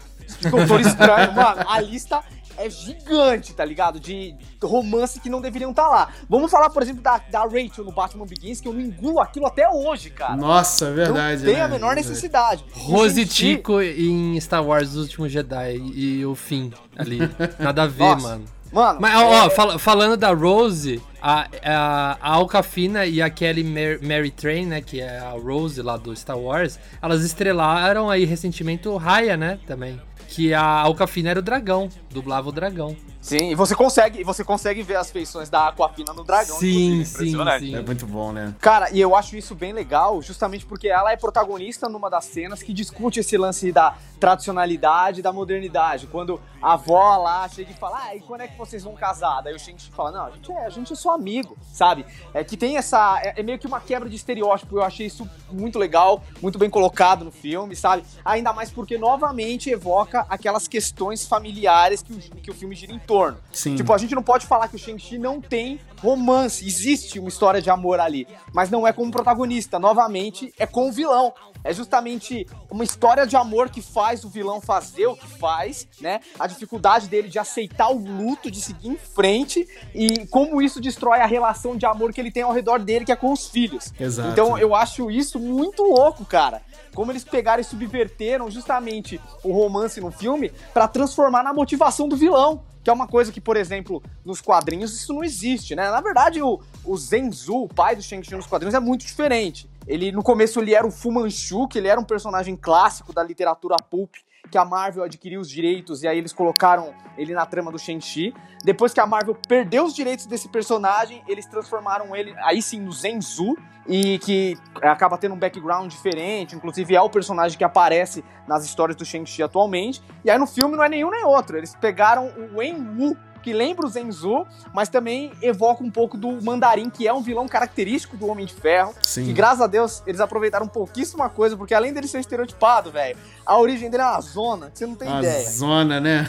[0.51, 2.23] Doutor Estranho, mano, a lista
[2.59, 4.01] é gigante, tá ligado?
[4.01, 6.09] De romance que não deveriam estar tá lá.
[6.29, 9.47] Vamos falar, por exemplo, da, da Rachel no Batman Begins, que eu não engulo aquilo
[9.47, 10.37] até hoje, cara.
[10.37, 11.39] Nossa, é verdade.
[11.39, 11.63] Não tem né?
[11.63, 12.65] a menor necessidade.
[12.73, 17.19] Rose Tico em Star Wars Os Últimos Jedi e o fim ali.
[17.59, 18.29] Nada a ver, Nossa.
[18.29, 18.57] mano.
[18.73, 19.51] Mano, Mas, ó, é...
[19.51, 24.81] fal falando da Rose, a, a, a Alcafina e a Kelly Mary, Mary Train, né,
[24.81, 29.59] que é a Rose lá do Star Wars, elas estrelaram aí recentemente o Raya, né,
[29.67, 30.01] também.
[30.37, 32.95] Que a Alcafina era o dragão, dublava o dragão.
[33.27, 36.61] Sim, e você consegue, você consegue ver as feições da Aquafina no dragão.
[36.61, 37.75] Sim, sim, sim.
[37.75, 38.55] É muito bom, né?
[38.61, 42.63] Cara, e eu acho isso bem legal, justamente porque ela é protagonista numa das cenas
[42.63, 46.07] que discute esse lance da tradicionalidade e da modernidade.
[46.07, 49.41] Quando a avó lá chega e fala, ah, e quando é que vocês vão casar?
[49.43, 52.07] Daí o Shang fala, não, a gente é, a gente é só amigo, sabe?
[52.33, 55.29] É que tem essa, é, é meio que uma quebra de estereótipo, eu achei isso
[55.51, 58.05] muito legal, muito bem colocado no filme, sabe?
[58.25, 63.01] Ainda mais porque novamente evoca aquelas questões familiares que o, que o filme gira em
[63.01, 63.39] torno retorno.
[63.53, 63.75] Sim.
[63.75, 66.67] Tipo, a gente não pode falar que o Shang-Chi não tem romance.
[66.67, 68.29] Existe uma história de amor ali.
[68.53, 69.79] Mas não é como protagonista.
[69.79, 71.33] Novamente, é com o vilão.
[71.65, 76.21] É justamente uma história de amor que faz o vilão fazer o que faz, né?
[76.39, 81.19] A dificuldade dele de aceitar o luto, de seguir em frente e como isso destrói
[81.19, 83.93] a relação de amor que ele tem ao redor dele, que é com os filhos.
[83.99, 84.29] Exato.
[84.29, 86.63] Então eu acho isso muito louco, cara.
[86.95, 92.17] Como eles pegaram e subverteram justamente o romance no filme para transformar na motivação do
[92.17, 95.91] vilão que é uma coisa que, por exemplo, nos quadrinhos isso não existe, né?
[95.91, 99.69] Na verdade, o, o Zenzu, o pai do Shang-Chi nos quadrinhos, é muito diferente.
[99.89, 103.25] Ele, no começo, ele era o Fu Manchu, que ele era um personagem clássico da
[103.25, 104.15] literatura pulp,
[104.51, 108.35] que a Marvel adquiriu os direitos e aí eles colocaram ele na trama do Shang-Chi.
[108.65, 112.93] Depois que a Marvel perdeu os direitos desse personagem, eles transformaram ele aí sim no
[112.93, 113.57] Zenzu
[113.89, 118.97] e que acaba tendo um background diferente, inclusive é o personagem que aparece nas histórias
[118.97, 120.03] do Shang-Chi atualmente.
[120.25, 123.53] E aí no filme não é nenhum nem outro, eles pegaram o Wen Wu, que
[123.53, 128.17] lembra o Zenzu, mas também evoca um pouco do Mandarim, que é um vilão característico
[128.17, 128.93] do Homem de Ferro.
[129.05, 129.31] Sim.
[129.31, 133.57] E graças a Deus eles aproveitaram pouquíssima coisa, porque além dele ser estereotipado, velho, a
[133.57, 135.49] origem dele é uma zona, que você não tem uma ideia.
[135.49, 136.29] Zona, né?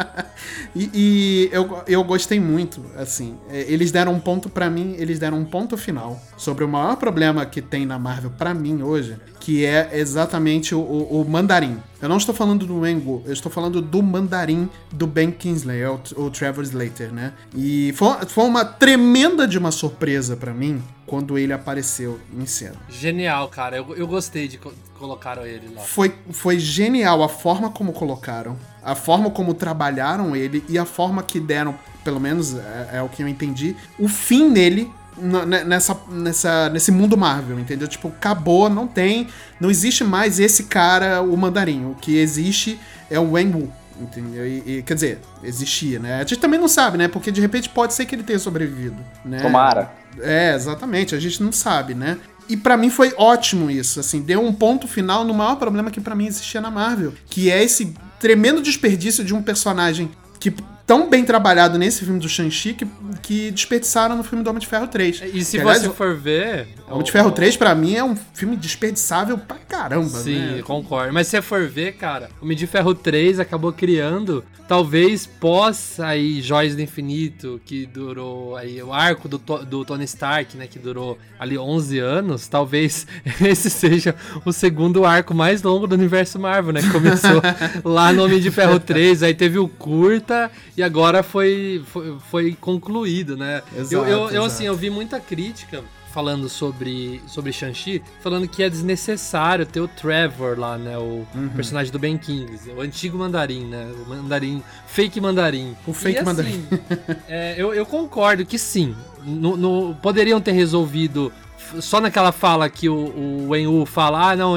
[0.74, 3.38] e, e eu, eu gostei muito, assim.
[3.50, 6.96] É, eles deram um ponto para mim, eles deram um ponto final sobre o maior
[6.96, 11.76] problema que tem na Marvel para mim hoje, que é exatamente o, o, o, mandarim.
[12.00, 16.00] Eu não estou falando do Wengu, eu estou falando do mandarim do Ben Kingsley, o,
[16.16, 17.32] o Trevor Slater, né?
[17.52, 22.76] E foi, foi uma tremenda de uma surpresa para mim quando ele apareceu em cena.
[22.88, 23.76] Genial, cara.
[23.78, 25.82] Eu, eu gostei de co colocaram ele lá.
[25.82, 31.20] Foi, foi genial a forma como colocaram, a forma como trabalharam ele e a forma
[31.20, 31.74] que deram,
[32.04, 37.16] pelo menos é, é o que eu entendi, o fim nele nessa, nessa, nesse mundo
[37.16, 37.86] Marvel, entendeu?
[37.86, 39.28] Tipo, acabou, não tem,
[39.60, 41.86] não existe mais esse cara, o mandarim.
[41.86, 42.78] O que existe
[43.10, 44.46] é o Wen Wu, entendeu?
[44.46, 46.16] E, e, quer dizer, existia, né?
[46.16, 47.08] A gente também não sabe, né?
[47.08, 49.40] Porque de repente pode ser que ele tenha sobrevivido, né?
[49.40, 49.92] Tomara.
[50.20, 52.18] É, exatamente, a gente não sabe, né?
[52.48, 56.00] E para mim foi ótimo isso, assim, deu um ponto final no maior problema que
[56.00, 60.52] para mim existia na Marvel, que é esse tremendo desperdício de um personagem que
[60.86, 62.86] tão bem trabalhado nesse filme do Shang-Chi que,
[63.22, 65.22] que desperdiçaram no filme do Homem de Ferro 3.
[65.32, 66.68] E se que, aliás, você for ver.
[66.88, 70.62] Homem de Ferro 3, pra mim, é um filme desperdiçável pra caramba, Sim, né?
[70.62, 71.12] concordo.
[71.12, 75.98] Mas se você for ver, cara, o Homem de Ferro 3 acabou criando, talvez pós
[76.00, 80.78] aí Joias do Infinito, que durou aí o arco do, do Tony Stark, né, que
[80.78, 83.06] durou ali 11 anos, talvez
[83.40, 84.14] esse seja
[84.44, 86.82] o segundo arco mais longo do universo Marvel, né?
[86.82, 87.42] Que começou
[87.84, 92.56] lá no Homem de Ferro 3, aí teve o curta e agora foi, foi, foi
[92.60, 93.62] concluído, né?
[93.76, 95.82] Exato, eu, eu, eu, assim, eu vi muita crítica
[96.12, 100.96] falando sobre, sobre Shang-Chi, falando que é desnecessário ter o Trevor lá, né?
[100.98, 101.48] O uhum.
[101.56, 103.90] personagem do Ben Kingsley, o antigo mandarim, né?
[104.06, 105.74] O mandarim, fake mandarim.
[105.86, 106.66] O fake e, mandarim.
[106.70, 108.94] Assim, é, eu, eu concordo que sim.
[109.24, 111.32] No, no, poderiam ter resolvido
[111.80, 114.54] só naquela fala que o, o Wen fala, ah, não,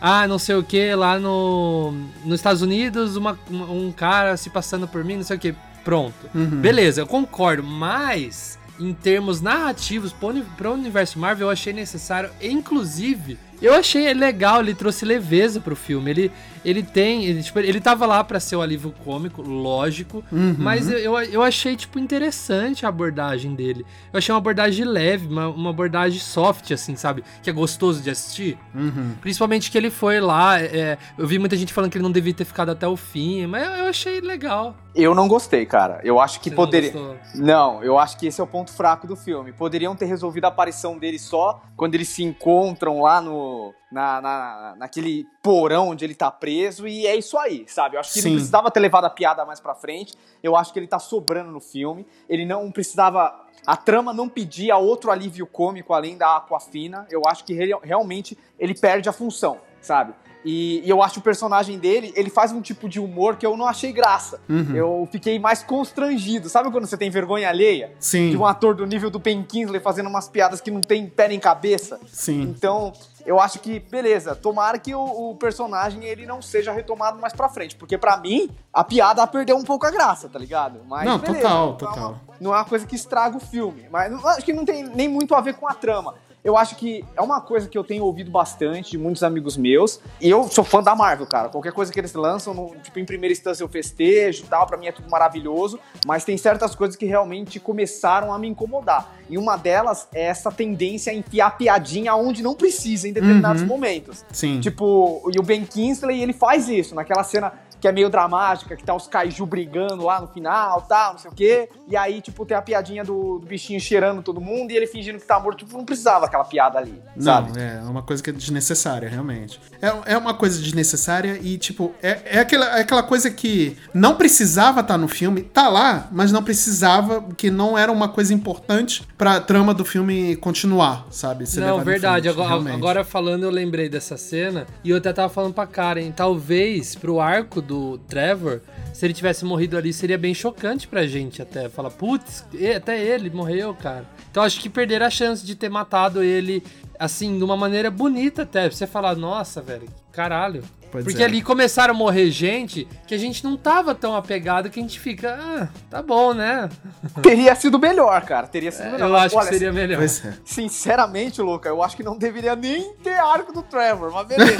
[0.00, 1.92] ah, não sei o que, lá no,
[2.24, 5.54] nos Estados Unidos, uma, um cara se passando por mim, não sei o que.
[5.84, 6.28] Pronto.
[6.34, 6.60] Uhum.
[6.60, 13.38] Beleza, eu concordo, mas em termos narrativos para o universo Marvel eu achei necessário, inclusive
[13.60, 16.10] eu achei legal, ele trouxe leveza pro filme.
[16.10, 16.32] Ele,
[16.64, 17.24] ele tem.
[17.24, 20.24] Ele, tipo, ele tava lá para ser o alívio cômico, lógico.
[20.30, 20.56] Uhum.
[20.58, 23.84] Mas eu, eu, eu, achei, tipo, interessante a abordagem dele.
[24.12, 27.22] Eu achei uma abordagem leve, uma, uma abordagem soft, assim, sabe?
[27.42, 28.58] Que é gostoso de assistir.
[28.74, 29.14] Uhum.
[29.20, 30.60] Principalmente que ele foi lá.
[30.60, 33.46] É, eu vi muita gente falando que ele não devia ter ficado até o fim,
[33.46, 34.76] mas eu, eu achei legal.
[34.94, 36.00] Eu não gostei, cara.
[36.02, 36.92] Eu acho que Você poderia.
[36.92, 39.52] Não, não, eu acho que esse é o ponto fraco do filme.
[39.52, 44.74] Poderiam ter resolvido a aparição dele só quando eles se encontram lá no na, na,
[44.76, 47.96] naquele porão onde ele tá preso, e é isso aí, sabe?
[47.96, 48.28] Eu acho que Sim.
[48.28, 50.98] ele não precisava ter levado a piada mais pra frente, eu acho que ele tá
[50.98, 53.46] sobrando no filme, ele não precisava.
[53.66, 58.74] A trama não pedia outro alívio cômico além da Aquafina, eu acho que realmente ele
[58.74, 60.14] perde a função, sabe?
[60.44, 63.56] E, e, eu acho o personagem dele, ele faz um tipo de humor que eu
[63.56, 64.40] não achei graça.
[64.48, 64.74] Uhum.
[64.74, 66.48] Eu fiquei mais constrangido.
[66.48, 67.92] Sabe quando você tem vergonha alheia?
[67.98, 68.30] Sim.
[68.30, 71.28] De um ator do nível do Ben Kingsley fazendo umas piadas que não tem pé
[71.28, 72.00] nem cabeça?
[72.06, 72.42] Sim.
[72.42, 72.92] Então,
[73.28, 77.46] eu acho que, beleza, tomara que o, o, personagem ele não seja retomado mais pra
[77.46, 77.76] frente.
[77.76, 80.80] Porque para mim, a piada perdeu um pouco a graça, tá ligado?
[80.88, 81.98] Mas, não, beleza, total, não total.
[81.98, 83.86] É uma, não é uma coisa que estraga o filme.
[83.90, 87.04] Mas acho que não tem nem muito a ver com a trama eu acho que
[87.16, 90.00] é uma coisa que eu tenho ouvido bastante de muitos amigos meus.
[90.20, 91.48] E eu sou fã da Marvel, cara.
[91.48, 94.76] Qualquer coisa que eles lançam, no, tipo, em primeira instância eu festejo e tal, pra
[94.76, 95.78] mim é tudo maravilhoso.
[96.06, 99.14] Mas tem certas coisas que realmente começaram a me incomodar.
[99.28, 103.68] E uma delas é essa tendência a enfiar piadinha onde não precisa em determinados uhum.
[103.68, 104.24] momentos.
[104.32, 104.60] Sim.
[104.60, 108.84] Tipo, e o Ben Kingsley, ele faz isso naquela cena que é meio dramática, que
[108.84, 111.68] tá os kaiju brigando lá no final, tal, não sei o quê.
[111.88, 115.18] E aí, tipo, tem a piadinha do, do bichinho cheirando todo mundo e ele fingindo
[115.18, 115.58] que tá morto.
[115.58, 117.52] Tipo, não precisava aquela piada ali, sabe?
[117.56, 119.60] Não, é uma coisa que é desnecessária, realmente.
[119.80, 124.16] É, é uma coisa desnecessária e, tipo, é, é, aquela, é aquela coisa que não
[124.16, 128.34] precisava estar tá no filme, tá lá, mas não precisava, que não era uma coisa
[128.34, 131.44] importante pra trama do filme continuar, sabe?
[131.56, 132.28] Não, verdade.
[132.28, 136.10] Frente, agora, agora, falando, eu lembrei dessa cena e eu até tava falando pra Karen,
[136.10, 138.62] talvez pro arco do Trevor,
[138.94, 141.68] se ele tivesse morrido ali, seria bem chocante pra gente até.
[141.68, 144.06] Falar, putz, até ele morreu, cara.
[144.30, 146.62] Então acho que perder a chance de ter matado ele,
[146.98, 148.70] assim, de uma maneira bonita até.
[148.70, 150.62] Você falar, nossa, velho, caralho.
[150.90, 151.26] Pois Porque é.
[151.26, 154.98] ali começaram a morrer gente que a gente não tava tão apegado que a gente
[154.98, 156.68] fica, ah, tá bom, né?
[157.22, 158.46] Teria sido melhor, cara.
[158.46, 159.08] Teria sido é, melhor.
[159.08, 160.02] Eu acho Olha, que seria melhor.
[160.02, 160.08] É.
[160.44, 164.56] Sinceramente, Luca, eu acho que não deveria nem ter arco do Trevor, mas beleza.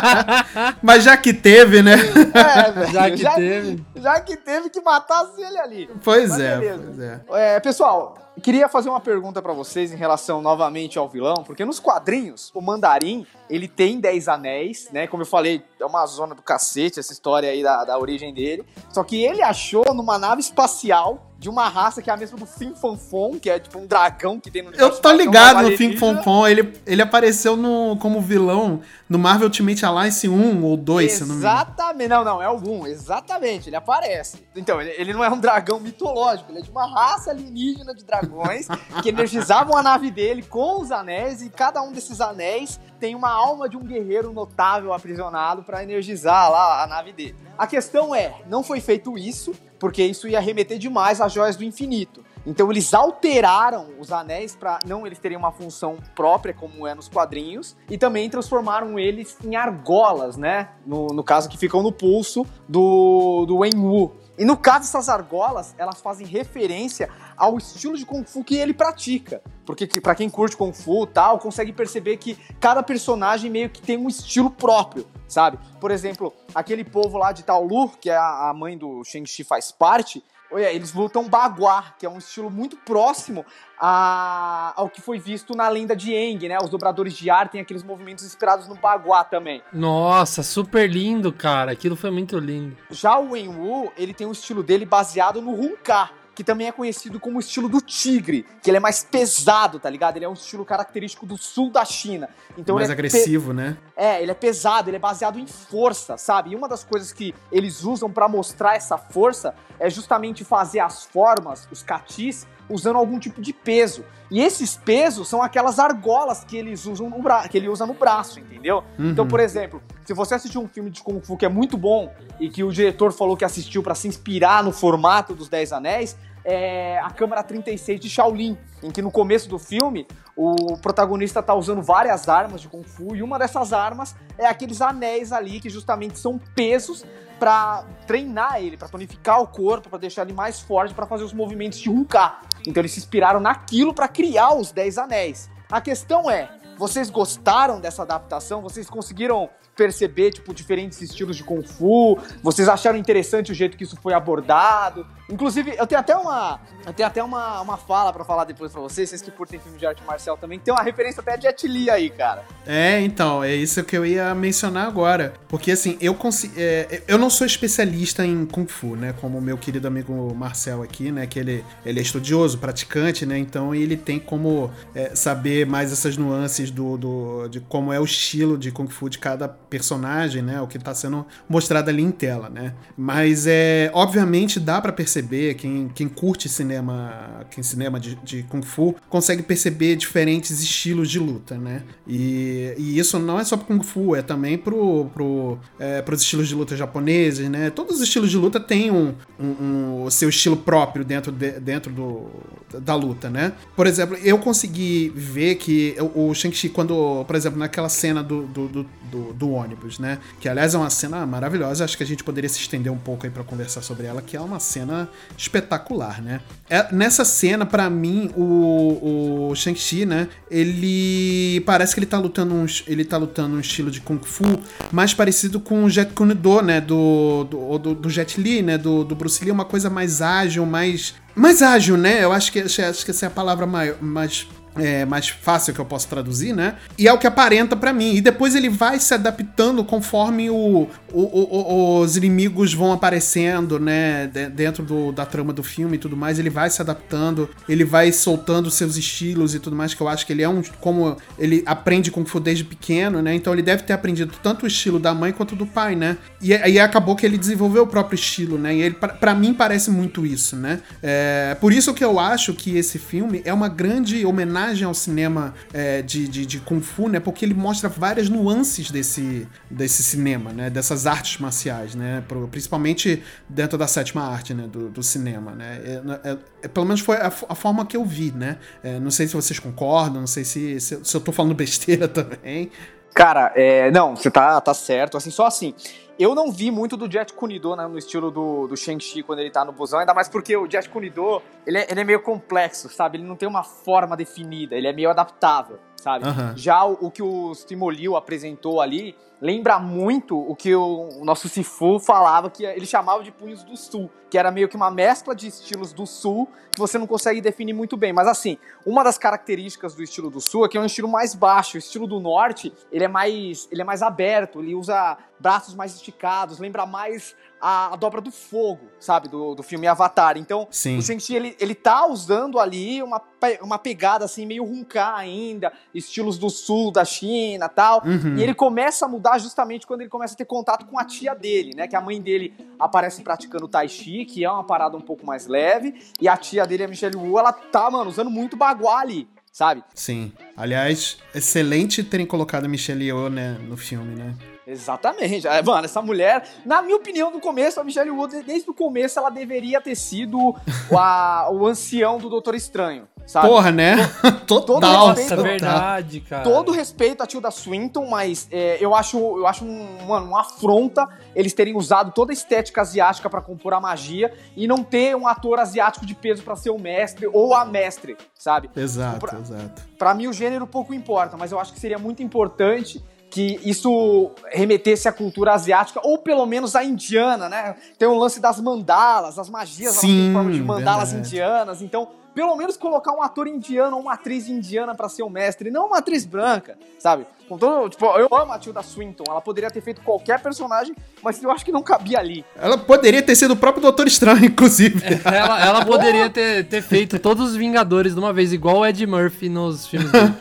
[0.82, 1.94] mas já que teve, né?
[1.94, 2.92] É, velho.
[2.92, 3.84] Já que já, teve.
[3.96, 5.90] Já que teve que matasse ele ali.
[6.02, 7.20] Pois é, pois é.
[7.32, 7.60] é.
[7.60, 12.50] Pessoal, queria fazer uma pergunta para vocês em relação novamente ao vilão, porque nos quadrinhos,
[12.54, 15.06] o Mandarim, ele tem 10 anéis, né?
[15.06, 18.64] Como eu falei, é uma zona do cacete essa história aí da, da origem dele.
[18.90, 22.44] Só que ele achou numa nave espacial de uma raça que é a mesma do
[22.44, 25.96] Fim Fonfon, que é tipo um dragão que tem no Eu tô ligado no Fim
[25.96, 31.20] Fonfon, ele, ele apareceu no, como vilão no Marvel Ultimate Alliance 1 ou 2, se
[31.20, 31.54] não me engano.
[31.54, 34.46] Exatamente, não, não, é o 1, exatamente, ele aparece.
[34.54, 38.04] Então, ele, ele não é um dragão mitológico, ele é de uma raça alienígena de
[38.04, 38.68] dragões
[39.02, 43.30] que energizavam a nave dele com os anéis e cada um desses anéis tem uma
[43.40, 47.36] alma de um guerreiro notável aprisionado para energizar lá a nave dele.
[47.56, 51.64] A questão é, não foi feito isso, porque isso ia remeter demais às joias do
[51.64, 52.24] infinito.
[52.46, 57.08] Então eles alteraram os anéis para não eles terem uma função própria como é nos
[57.08, 60.70] quadrinhos e também transformaram eles em argolas, né?
[60.86, 64.19] No, no caso que ficam no pulso do do Wenwu.
[64.40, 68.72] E no caso dessas argolas, elas fazem referência ao estilo de Kung Fu que ele
[68.72, 69.42] pratica.
[69.66, 73.98] Porque para quem curte Kung Fu tal, consegue perceber que cada personagem meio que tem
[73.98, 75.58] um estilo próprio, sabe?
[75.78, 80.24] Por exemplo, aquele povo lá de Taolu, que é a mãe do Shang-Chi faz parte,
[80.58, 83.44] eles lutam Bagua, que é um estilo muito próximo
[83.78, 86.58] a, ao que foi visto na lenda de Eng, né?
[86.58, 89.62] Os dobradores de ar têm aqueles movimentos inspirados no Bagua também.
[89.72, 91.72] Nossa, super lindo, cara.
[91.72, 92.76] Aquilo foi muito lindo.
[92.90, 97.20] Já o Wenwu, ele tem um estilo dele baseado no Hunka, que também é conhecido
[97.20, 100.16] como o estilo do tigre, que ele é mais pesado, tá ligado?
[100.16, 102.30] Ele é um estilo característico do sul da China.
[102.56, 103.76] Então mais é agressivo, né?
[103.94, 106.52] É, ele é pesado, ele é baseado em força, sabe?
[106.52, 111.04] E uma das coisas que eles usam para mostrar essa força é justamente fazer as
[111.04, 114.02] formas, os catis, usando algum tipo de peso.
[114.30, 117.94] E esses pesos são aquelas argolas que eles usam no bra que ele usa no
[117.94, 118.84] braço, entendeu?
[118.98, 119.10] Uhum.
[119.10, 122.14] Então, por exemplo, se você assistiu um filme de Kung Fu que é muito bom
[122.38, 126.16] e que o diretor falou que assistiu para se inspirar no formato dos Dez Anéis,
[126.44, 131.54] é a Câmara 36 de Shaolin, em que no começo do filme o protagonista tá
[131.54, 135.68] usando várias armas de Kung Fu e uma dessas armas é aqueles anéis ali que
[135.68, 137.04] justamente são pesos
[137.38, 141.32] para treinar ele, para tonificar o corpo, para deixar ele mais forte, para fazer os
[141.32, 142.38] movimentos de Hunka.
[142.66, 145.50] Então eles se inspiraram naquilo para criar os Dez Anéis.
[145.70, 146.50] A questão é,
[146.80, 148.62] vocês gostaram dessa adaptação?
[148.62, 152.18] Vocês conseguiram perceber, tipo, diferentes estilos de Kung Fu?
[152.42, 155.06] Vocês acharam interessante o jeito que isso foi abordado?
[155.28, 158.80] Inclusive, eu tenho até uma, eu tenho até uma, uma fala para falar depois pra
[158.80, 161.68] vocês, vocês que curtem filme de arte marcial também, tem uma referência até de Jet
[161.68, 162.44] Li aí, cara.
[162.66, 165.34] É, então, é isso que eu ia mencionar agora.
[165.48, 166.16] Porque, assim, eu,
[166.56, 169.14] é, eu não sou especialista em Kung Fu, né?
[169.20, 171.26] Como o meu querido amigo Marcel aqui, né?
[171.26, 173.38] Que ele, ele é estudioso, praticante, né?
[173.38, 178.04] Então ele tem como é, saber mais essas nuances do, do, de como é o
[178.04, 180.60] estilo de Kung Fu de cada personagem, né?
[180.60, 182.74] O que tá sendo mostrado ali em tela, né?
[182.96, 188.62] Mas, é, obviamente, dá para perceber quem, quem curte cinema, quem cinema de, de Kung
[188.62, 191.82] Fu, consegue perceber diferentes estilos de luta, né?
[192.06, 196.22] E, e isso não é só pro Kung Fu, é também pro, pro, é, pros
[196.22, 197.70] estilos de luta japoneses, né?
[197.70, 201.92] Todos os estilos de luta têm um, um, um seu estilo próprio dentro, de, dentro
[201.92, 202.30] do,
[202.78, 203.52] da luta, né?
[203.76, 208.68] Por exemplo, eu consegui ver que o Shang-Chi, quando, por exemplo, naquela cena do, do,
[208.68, 210.18] do, do, do ônibus, né?
[210.38, 213.26] Que aliás é uma cena maravilhosa, acho que a gente poderia se estender um pouco
[213.26, 216.40] aí para conversar sobre ela, que é uma cena espetacular, né?
[216.68, 220.28] É, nessa cena, para mim, o, o Shang-Chi, né?
[220.50, 224.60] Ele parece que ele tá lutando um, ele tá lutando um estilo de Kung Fu
[224.92, 226.80] mais parecido com o Jet Kune Do, né?
[226.80, 228.76] Do, do, do, do Jet Li, né?
[228.76, 232.22] Do, do Bruce Lee, uma coisa mais ágil, mais mais ágil, né?
[232.24, 235.84] Eu acho que, acho que essa é a palavra mais é, mais fácil que eu
[235.84, 236.76] posso traduzir, né?
[236.96, 238.14] E é o que aparenta para mim.
[238.14, 244.26] E depois ele vai se adaptando conforme o, o, o, os inimigos vão aparecendo, né?
[244.54, 246.38] Dentro do, da trama do filme e tudo mais.
[246.38, 249.94] Ele vai se adaptando, ele vai soltando seus estilos e tudo mais.
[249.94, 250.62] Que eu acho que ele é um.
[250.80, 253.34] Como ele aprende com Fu desde pequeno, né?
[253.34, 256.16] Então ele deve ter aprendido tanto o estilo da mãe quanto do pai, né?
[256.40, 258.74] E aí acabou que ele desenvolveu o próprio estilo, né?
[258.74, 260.80] E ele, para mim, parece muito isso, né?
[261.02, 264.94] É, por isso que eu acho que esse filme é uma grande homenagem homenagem ao
[264.94, 267.18] cinema é, de, de, de, Kung Fu, né?
[267.18, 270.70] Porque ele mostra várias nuances desse, desse cinema, né?
[270.70, 272.22] Dessas artes marciais, né?
[272.50, 274.66] Principalmente dentro da sétima arte, né?
[274.66, 275.80] Do, do cinema, né?
[275.84, 278.58] É, é, é pelo menos foi a, a, forma que eu vi, né?
[278.82, 282.06] É, não sei se vocês concordam, não sei se, se, se eu tô falando besteira
[282.06, 282.70] também.
[283.14, 285.16] Cara, é, não, você tá, tá certo.
[285.16, 285.74] Assim, só assim,
[286.20, 289.50] eu não vi muito do Jet Kunido né, no estilo do, do Shang-Chi quando ele
[289.50, 292.90] tá no busão, ainda mais porque o Jet Kunido, ele é, ele é meio complexo,
[292.90, 293.16] sabe?
[293.16, 296.26] Ele não tem uma forma definida, ele é meio adaptável sabe?
[296.26, 296.56] Uhum.
[296.56, 301.48] Já o, o, que o Stimolio apresentou ali lembra muito o que o, o, nosso
[301.48, 305.34] Sifu falava, que ele chamava de punhos do sul, que era meio que uma mescla
[305.34, 308.12] de estilos do sul que você não consegue definir muito bem.
[308.12, 311.34] Mas assim, uma das características do estilo do sul é que é um estilo mais
[311.34, 311.76] baixo.
[311.76, 315.94] O estilo do norte, ele é mais, ele é mais aberto, ele usa braços mais
[315.94, 319.28] esticados, lembra mais a, a, dobra do fogo, sabe?
[319.28, 320.36] Do, do filme Avatar.
[320.36, 320.98] Então, Sim.
[320.98, 323.20] o Shang-Chi, ele, ele tá usando ali uma,
[323.60, 328.02] uma pegada assim, meio runcar ainda, estilos do sul da China tal.
[328.04, 328.36] Uhum.
[328.36, 331.34] E ele começa a mudar justamente quando ele começa a ter contato com a tia
[331.34, 331.86] dele, né?
[331.86, 335.46] Que a mãe dele aparece praticando Tai Chi, que é uma parada um pouco mais
[335.46, 336.00] leve.
[336.20, 339.82] E a tia dele, a Michelle Wu, ela tá, mano, usando muito baguá ali sabe?
[339.94, 340.32] Sim.
[340.56, 344.34] Aliás, excelente terem colocado a Michelle Yeoh, né, no filme, né?
[344.70, 345.46] Exatamente.
[345.46, 349.18] É, mano, essa mulher, na minha opinião, no começo, a Michelle Wood, desde o começo,
[349.18, 350.54] ela deveria ter sido
[350.96, 353.08] a, o ancião do Doutor Estranho.
[353.30, 353.46] Sabe?
[353.46, 353.96] Porra, né?
[354.44, 356.42] Todo, todo Nossa, respeito, verdade, cara.
[356.42, 361.08] Todo respeito a Tilda Swinton, mas é, eu acho, eu acho um, mano, uma afronta
[361.32, 365.28] eles terem usado toda a estética asiática para compor a magia e não ter um
[365.28, 368.68] ator asiático de peso para ser o mestre ou a mestre, sabe?
[368.74, 369.82] Exato, pra, exato.
[369.96, 373.00] Pra mim o gênero pouco importa, mas eu acho que seria muito importante
[373.30, 377.76] que isso remetesse à cultura asiática, ou pelo menos à indiana, né?
[377.96, 381.28] Tem o lance das mandalas, as magias Sim, em forma de mandalas verdade.
[381.28, 381.80] indianas.
[381.80, 382.08] Então,
[382.40, 385.88] pelo menos colocar um ator indiano ou uma atriz indiana para ser o mestre, não
[385.88, 387.26] uma atriz branca, sabe?
[387.46, 391.42] Com todo, tipo, eu amo a Tilda Swinton, ela poderia ter feito qualquer personagem, mas
[391.42, 392.42] eu acho que não cabia ali.
[392.56, 395.02] Ela poderia ter sido o próprio Doutor Estranho, inclusive.
[395.04, 398.86] É, ela, ela poderia ter, ter feito todos os Vingadores de uma vez, igual o
[398.86, 400.32] Ed Murphy nos filmes dele.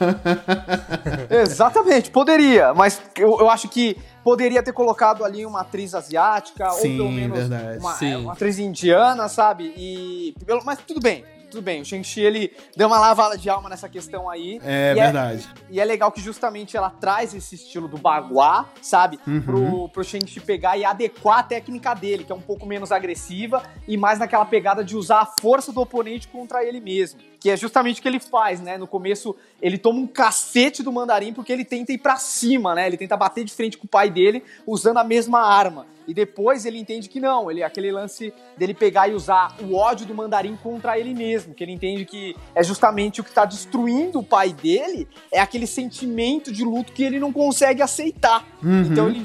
[1.29, 6.91] Exatamente, poderia, mas eu, eu acho que poderia ter colocado ali uma atriz asiática, Sim,
[6.91, 7.39] ou pelo menos.
[7.77, 9.73] Uma, uma, atriz indiana, sabe?
[9.75, 10.33] E,
[10.63, 14.29] mas tudo bem, tudo bem, o Shang-Chi ele deu uma lavada de alma nessa questão
[14.29, 14.59] aí.
[14.63, 15.49] É e verdade.
[15.55, 19.19] É, e é legal que justamente ela traz esse estilo do baguá, sabe?
[19.27, 19.41] Uhum.
[19.41, 23.63] Pro, pro Shang-Chi pegar e adequar a técnica dele, que é um pouco menos agressiva
[23.87, 27.19] e mais naquela pegada de usar a força do oponente contra ele mesmo.
[27.39, 28.77] Que é justamente o que ele faz, né?
[28.77, 32.85] No começo, ele toma um cacete do mandarim porque ele tenta ir pra cima, né?
[32.85, 35.87] Ele tenta bater de frente com o pai dele usando a mesma arma.
[36.09, 40.07] E depois ele entende que não, ele aquele lance dele pegar e usar o ódio
[40.07, 44.17] do mandarim contra ele mesmo, que ele entende que é justamente o que está destruindo
[44.17, 48.43] o pai dele, é aquele sentimento de luto que ele não consegue aceitar.
[48.63, 48.81] Uhum.
[48.81, 49.23] Então ele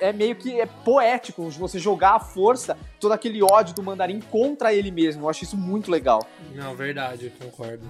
[0.00, 4.74] é meio que é poético você jogar a força, todo aquele ódio do mandarim contra
[4.74, 5.22] ele mesmo.
[5.22, 6.26] Eu acho isso muito legal.
[6.52, 7.88] Não, verdade, eu concordo.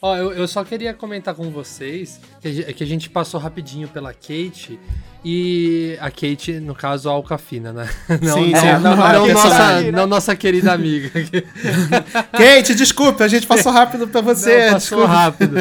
[0.00, 3.88] Ó, eu, eu só queria comentar com vocês que a, que a gente passou rapidinho
[3.88, 4.78] pela Kate
[5.24, 7.88] e a Kate, no caso, a Alcafina, né?
[8.22, 8.66] Não, Sim, não, sim.
[8.66, 11.10] não, Não, não nossa, não nossa querida amiga.
[12.30, 14.66] Kate, desculpa, a gente passou rápido pra você.
[14.66, 15.06] Não, passou desculpa.
[15.06, 15.56] rápido.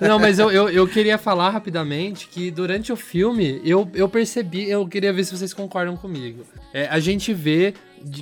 [0.00, 4.68] Não, mas eu, eu, eu queria falar rapidamente que durante o filme eu, eu percebi,
[4.70, 6.44] eu queria ver se vocês concordam comigo.
[6.72, 7.74] É, a gente vê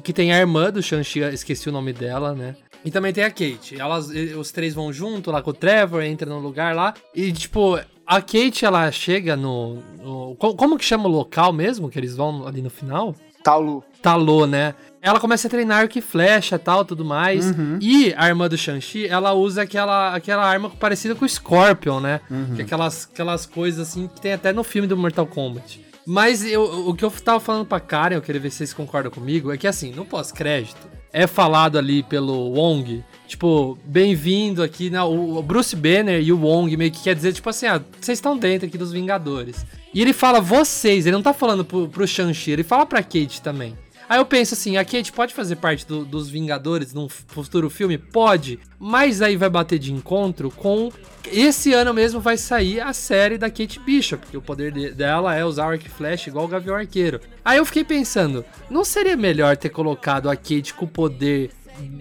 [0.03, 2.55] que tem a irmã do Shang-Chi, esqueci o nome dela, né?
[2.87, 3.79] E também tem a Kate.
[3.79, 6.95] Elas, os três vão junto lá com o Trevor, entra no lugar lá.
[7.15, 9.83] E, tipo, a Kate, ela chega no.
[10.03, 13.15] no- co- como que chama o local mesmo que eles vão ali no final?
[13.43, 13.85] Taulu.
[14.03, 14.75] Talô, né?
[15.03, 17.45] Ela começa a treinar arco e flecha tal, tudo mais.
[17.81, 22.21] E a irmã do Shang-Chi, ela usa aquela, aquela arma parecida com o Scorpion, né?
[22.57, 25.81] Que é aquelas, aquelas coisas assim que tem até no filme do Mortal Kombat.
[26.07, 29.11] Mas eu, o que eu tava falando pra Karen, eu queria ver se vocês concordam
[29.13, 30.87] comigo, é que assim, no pós-crédito,
[31.17, 35.03] é falado ali pelo Wong, tipo, bem-vindo aqui, né?
[35.03, 38.37] O Bruce Banner e o Wong meio que quer dizer, tipo assim, ah, vocês estão
[38.37, 39.65] dentro aqui dos Vingadores.
[39.95, 43.41] E ele fala vocês, ele não tá falando pro, pro Shang-Chi, ele fala pra Kate
[43.41, 43.75] também.
[44.09, 47.99] Aí eu penso assim, a Kate pode fazer parte do- dos Vingadores num futuro filme?
[47.99, 50.93] Pode, mas aí vai bater de encontro com...
[51.33, 55.35] Esse ano mesmo vai sair a série da Kate Bishop, porque o poder de- dela
[55.35, 57.21] é usar o arco e flash igual o Gavião Arqueiro.
[57.45, 61.51] Aí eu fiquei pensando, não seria melhor ter colocado a Kate com o poder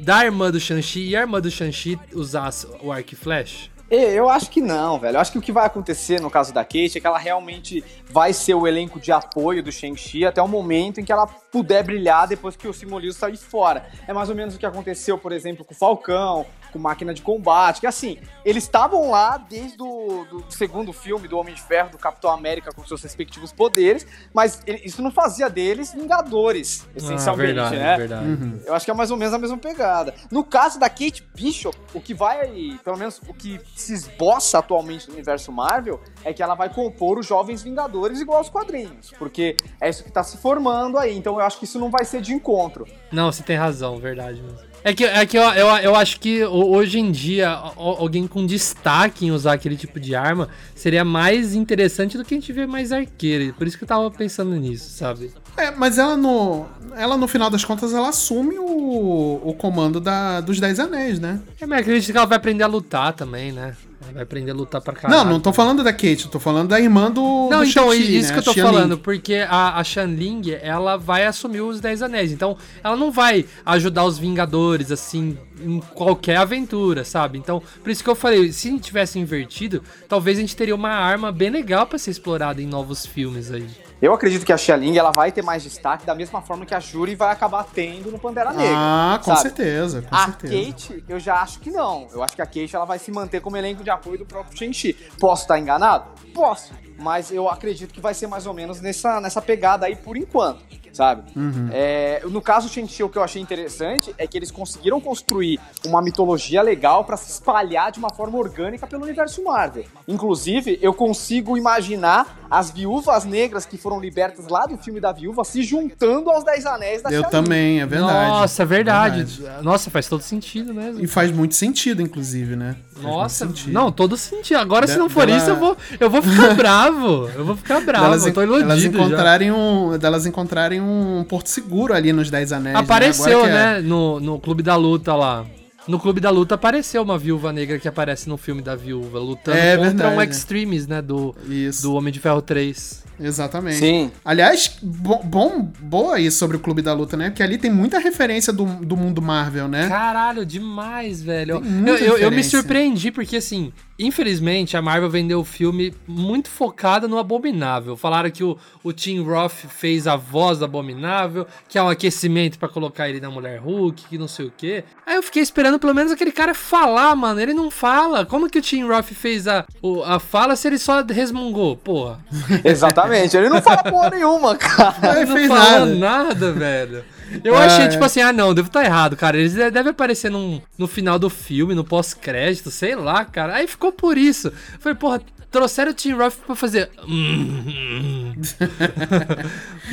[0.03, 3.71] da irmã do Shang-Chi e a irmã do Shang-Chi usasse o arco e flash?
[3.95, 5.15] Eu acho que não, velho.
[5.15, 7.83] Eu acho que o que vai acontecer no caso da Kate é que ela realmente
[8.09, 11.83] vai ser o elenco de apoio do Shang-Chi até o momento em que ela puder
[11.83, 13.85] brilhar depois que o Simu Liu sair fora.
[14.07, 16.45] É mais ou menos o que aconteceu, por exemplo, com o Falcão,
[16.75, 21.37] com Máquina de Combate, que assim, eles estavam lá desde o do segundo filme do
[21.37, 25.93] Homem de Ferro, do Capitão América, com seus respectivos poderes, mas isso não fazia deles
[25.93, 27.97] Vingadores, essencialmente, verdade, né?
[27.97, 28.61] verdade.
[28.65, 30.13] Eu acho que é mais ou menos a mesma pegada.
[30.29, 35.07] No caso da Kate Bishop, o que vai, pelo menos o que se esboça atualmente
[35.07, 39.13] no universo Marvel, é que ela vai compor os Jovens Vingadores igual aos quadrinhos.
[39.17, 41.15] Porque é isso que tá se formando aí.
[41.15, 42.85] Então eu acho que isso não vai ser de encontro.
[43.13, 44.59] Não, você tem razão, verdade mesmo.
[44.85, 48.45] É que, é que eu, eu, eu acho que ho- hoje em dia alguém com
[48.45, 52.67] destaque em usar aquele tipo de arma seria mais interessante do que a gente ver
[52.67, 53.51] mais arqueiro.
[53.55, 55.31] Por isso que eu tava pensando nisso, sabe?
[55.57, 60.39] É, mas ela no, ela no final das contas ela assume o, o comando da,
[60.39, 61.39] dos Dez Anéis, né?
[61.59, 63.75] É, mas acredito que ela vai aprender a lutar também, né?
[64.13, 65.23] Vai aprender a lutar pra caralho.
[65.23, 67.21] Não, não tô falando da Kate, tô falando da irmã do.
[67.49, 68.33] Não, do então, Shang-Chi, isso né?
[68.33, 72.57] que eu tô falando, porque a, a Shanling, ela vai assumir os Dez Anéis, então
[72.83, 77.37] ela não vai ajudar os Vingadores, assim, em qualquer aventura, sabe?
[77.37, 80.75] Então, por isso que eu falei, se a gente tivesse invertido, talvez a gente teria
[80.75, 83.84] uma arma bem legal pra ser explorada em novos filmes aí.
[84.01, 86.75] Eu acredito que a Xia Ling ela vai ter mais destaque da mesma forma que
[86.75, 88.75] a Shuri vai acabar tendo no Pantera Negra.
[88.77, 89.41] Ah, com sabe?
[89.41, 90.53] certeza, com a certeza.
[90.53, 92.07] Kate, eu já acho que não.
[92.11, 94.57] Eu acho que a Kate ela vai se manter como elenco de apoio do próprio
[94.57, 94.93] Shang-Chi.
[95.19, 96.09] Posso estar enganado?
[96.33, 96.73] Posso.
[96.99, 100.63] Mas eu acredito que vai ser mais ou menos nessa, nessa pegada aí por enquanto,
[100.95, 101.23] sabe?
[101.35, 101.69] Uhum.
[101.71, 105.59] É, no caso do Shang-Chi, o que eu achei interessante é que eles conseguiram construir
[105.85, 109.83] uma mitologia legal pra se espalhar de uma forma orgânica pelo universo Marvel.
[110.07, 115.43] Inclusive, eu consigo imaginar as viúvas negras que foram libertas lá do filme da viúva
[115.43, 118.29] se juntando aos Dez Anéis da Eu também, é verdade.
[118.29, 119.23] Nossa, é verdade.
[119.23, 119.63] Verdade.
[119.63, 121.01] Nossa, faz todo sentido mesmo.
[121.03, 122.75] E faz muito sentido, inclusive, né?
[122.93, 124.57] Faz Nossa, não, todo sentido.
[124.57, 127.27] Agora, se De- não for dela- isso, eu vou, eu vou ficar bravo.
[127.35, 128.05] Eu vou ficar bravo.
[128.05, 129.03] Delas, eu tô elas iludido já.
[129.03, 132.75] encontrarem um, delas encontrarem um porto seguro ali nos Dez Anéis.
[132.75, 135.45] Apareceu, Agora que é- né, no, no Clube da Luta lá.
[135.87, 139.55] No Clube da Luta apareceu uma viúva negra que aparece no filme da viúva, lutando
[139.57, 140.25] É contra verdade, um né?
[140.25, 143.04] Extremes, né, do, Isso, do Homem de Ferro 3.
[143.19, 143.77] Exatamente.
[143.77, 144.11] Sim.
[144.23, 147.29] Aliás, bom, bom, boa isso sobre o Clube da Luta, né?
[147.29, 149.87] Porque ali tem muita referência do, do mundo Marvel, né?
[149.87, 151.61] Caralho, demais, velho.
[151.85, 157.07] Eu, eu, eu me surpreendi, porque assim, Infelizmente, a Marvel vendeu o filme muito focada
[157.07, 157.95] no Abominável.
[157.95, 162.59] Falaram que o, o Tim Roth fez a voz do Abominável, que é um aquecimento
[162.59, 164.83] para colocar ele na Mulher Hulk, que não sei o quê.
[165.05, 167.39] Aí eu fiquei esperando pelo menos aquele cara falar, mano.
[167.39, 168.25] Ele não fala.
[168.25, 171.77] Como que o Tim Roth fez a, o, a fala se ele só resmungou?
[171.77, 172.19] Porra.
[172.65, 173.04] Exatamente.
[173.13, 175.21] Ele não fala porra nenhuma, cara.
[175.21, 175.85] Ele não fez nada.
[175.85, 177.03] nada, velho.
[177.43, 177.65] Eu é.
[177.65, 179.37] achei, tipo assim, ah não, devo estar tá errado, cara.
[179.37, 183.55] Eles devem aparecer num, no final do filme, no pós-crédito, sei lá, cara.
[183.55, 184.51] Aí ficou por isso.
[184.79, 186.89] Falei, porra, trouxeram o Tim Roth pra fazer.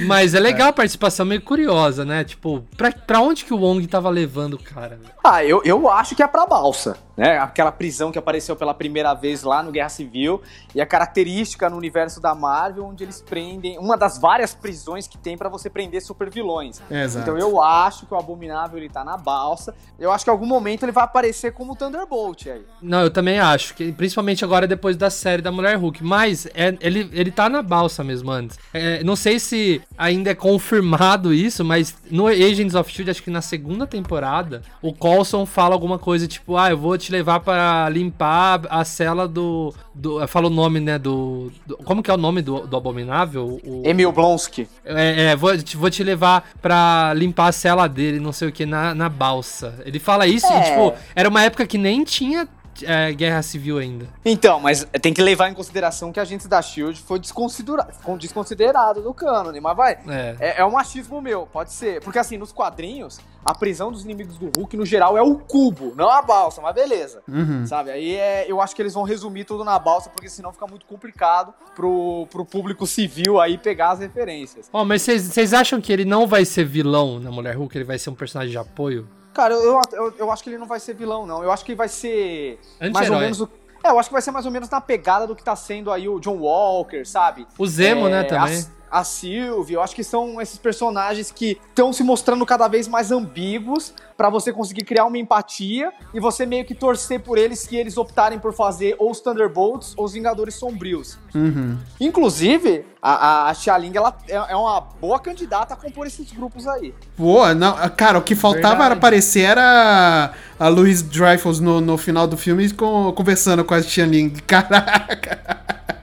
[0.06, 2.24] Mas é legal a participação, meio curiosa, né?
[2.24, 4.98] Tipo, pra, pra onde que o Wong tava levando o cara?
[5.22, 7.38] Ah, eu, eu acho que é pra balsa né?
[7.38, 10.40] Aquela prisão que apareceu pela primeira vez lá no Guerra Civil
[10.74, 15.18] e a característica no universo da Marvel onde eles prendem uma das várias prisões que
[15.18, 16.80] tem para você prender supervilões.
[16.90, 17.22] Exato.
[17.22, 19.74] Então eu acho que o Abominável ele tá na balsa.
[19.98, 22.62] Eu acho que em algum momento ele vai aparecer como Thunderbolt aí.
[22.80, 26.76] Não, eu também acho que principalmente agora depois da série da Mulher Hulk, mas é,
[26.80, 28.58] ele ele tá na balsa mesmo antes.
[28.72, 33.30] É, não sei se ainda é confirmado isso, mas no Agents of Shield acho que
[33.30, 37.88] na segunda temporada o Coulson fala alguma coisa tipo, ah, eu vou te levar para
[37.88, 39.74] limpar a cela do.
[39.94, 40.98] do fala o nome, né?
[40.98, 43.60] Do, do, Como que é o nome do, do Abominável?
[43.64, 44.68] O, Emil Blonsky.
[44.84, 48.64] É, é vou, vou te levar para limpar a cela dele, não sei o que,
[48.64, 49.82] na, na balsa.
[49.84, 50.60] Ele fala isso é.
[50.60, 52.48] e, tipo, era uma época que nem tinha
[52.82, 54.06] é, guerra civil ainda.
[54.24, 59.12] Então, mas tem que levar em consideração que Agentes da Shield foi desconsiderado, desconsiderado do
[59.12, 59.98] cânone, mas vai.
[60.08, 60.36] É.
[60.40, 60.54] é.
[60.58, 62.00] É, um machismo meu, pode ser.
[62.02, 65.92] Porque assim, nos quadrinhos, a prisão dos inimigos do Hulk, no geral, é o cubo,
[65.96, 67.22] não a balsa, mas beleza.
[67.28, 67.66] Uhum.
[67.66, 67.90] Sabe?
[67.90, 70.86] Aí é, eu acho que eles vão resumir tudo na balsa, porque senão fica muito
[70.86, 74.68] complicado pro, pro público civil aí pegar as referências.
[74.72, 77.76] Ó, oh, mas vocês acham que ele não vai ser vilão na Mulher Hulk?
[77.76, 79.08] Ele vai ser um personagem de apoio?
[79.32, 81.42] Cara, eu, eu, eu acho que ele não vai ser vilão, não.
[81.42, 82.58] Eu acho que vai ser
[82.92, 83.48] mais ou menos o.
[83.84, 85.90] É, eu acho que vai ser mais ou menos na pegada do que tá sendo
[85.90, 87.46] aí o John Walker, sabe?
[87.58, 88.66] O Zemo, né, é, né, também.
[88.90, 92.86] A, a Sylvie, eu acho que são esses personagens que estão se mostrando cada vez
[92.86, 97.60] mais ambíguos, para você conseguir criar uma empatia e você meio que torcer por eles
[97.60, 101.18] se eles optarem por fazer ou os Thunderbolts ou os Vingadores Sombrios.
[101.34, 101.78] Uhum.
[102.00, 106.66] Inclusive, a, a Xia Ling, ela é, é, uma boa candidata a compor esses grupos
[106.66, 106.94] aí.
[107.16, 108.84] Boa, não, cara, o que faltava Verdade.
[108.84, 113.82] era aparecer era a Louise Dreyfus no, no final do filme com, conversando com a
[113.82, 114.30] Xia Ling.
[114.46, 115.62] Caraca!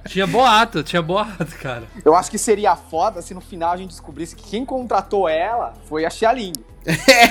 [0.09, 1.83] Tinha boato, tinha boato, cara.
[2.03, 5.75] Eu acho que seria foda se no final a gente descobrisse que quem contratou ela
[5.87, 6.53] foi a Xia Ling.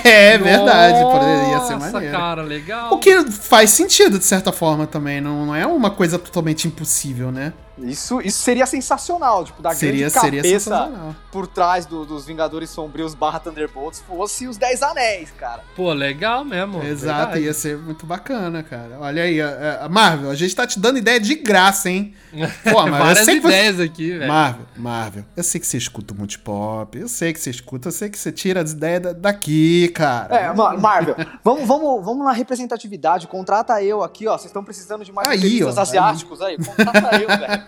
[0.05, 2.17] É, é verdade, poderia ser maneiro.
[2.17, 2.93] cara, legal.
[2.93, 5.21] O que faz sentido, de certa forma, também.
[5.21, 7.53] Não, não é uma coisa totalmente impossível, né?
[7.83, 13.15] Isso, isso seria sensacional, tipo, da seria, grande cabeça por trás do, dos Vingadores Sombrios
[13.15, 15.63] barra Thunderbolts fosse os Dez Anéis, cara.
[15.77, 16.83] Pô, legal mesmo.
[16.83, 17.41] Exato, verdade.
[17.41, 18.99] ia ser muito bacana, cara.
[19.01, 22.15] Olha aí, a, a, Marvel, a gente tá te dando ideia de graça, hein?
[22.71, 23.83] Pô, mas Várias eu sei ideias você...
[23.83, 24.29] aqui, velho.
[24.29, 27.93] Marvel, Marvel, eu sei que você escuta o Multipop, eu sei que você escuta, eu
[27.93, 30.35] sei que você tira as ideias daqui, cara.
[30.35, 35.13] É, Marvel, vamos, vamos, vamos na representatividade, contrata eu aqui, ó, vocês estão precisando de
[35.13, 37.63] mais aí, ó, asiáticos aí, aí contrata eu, velho.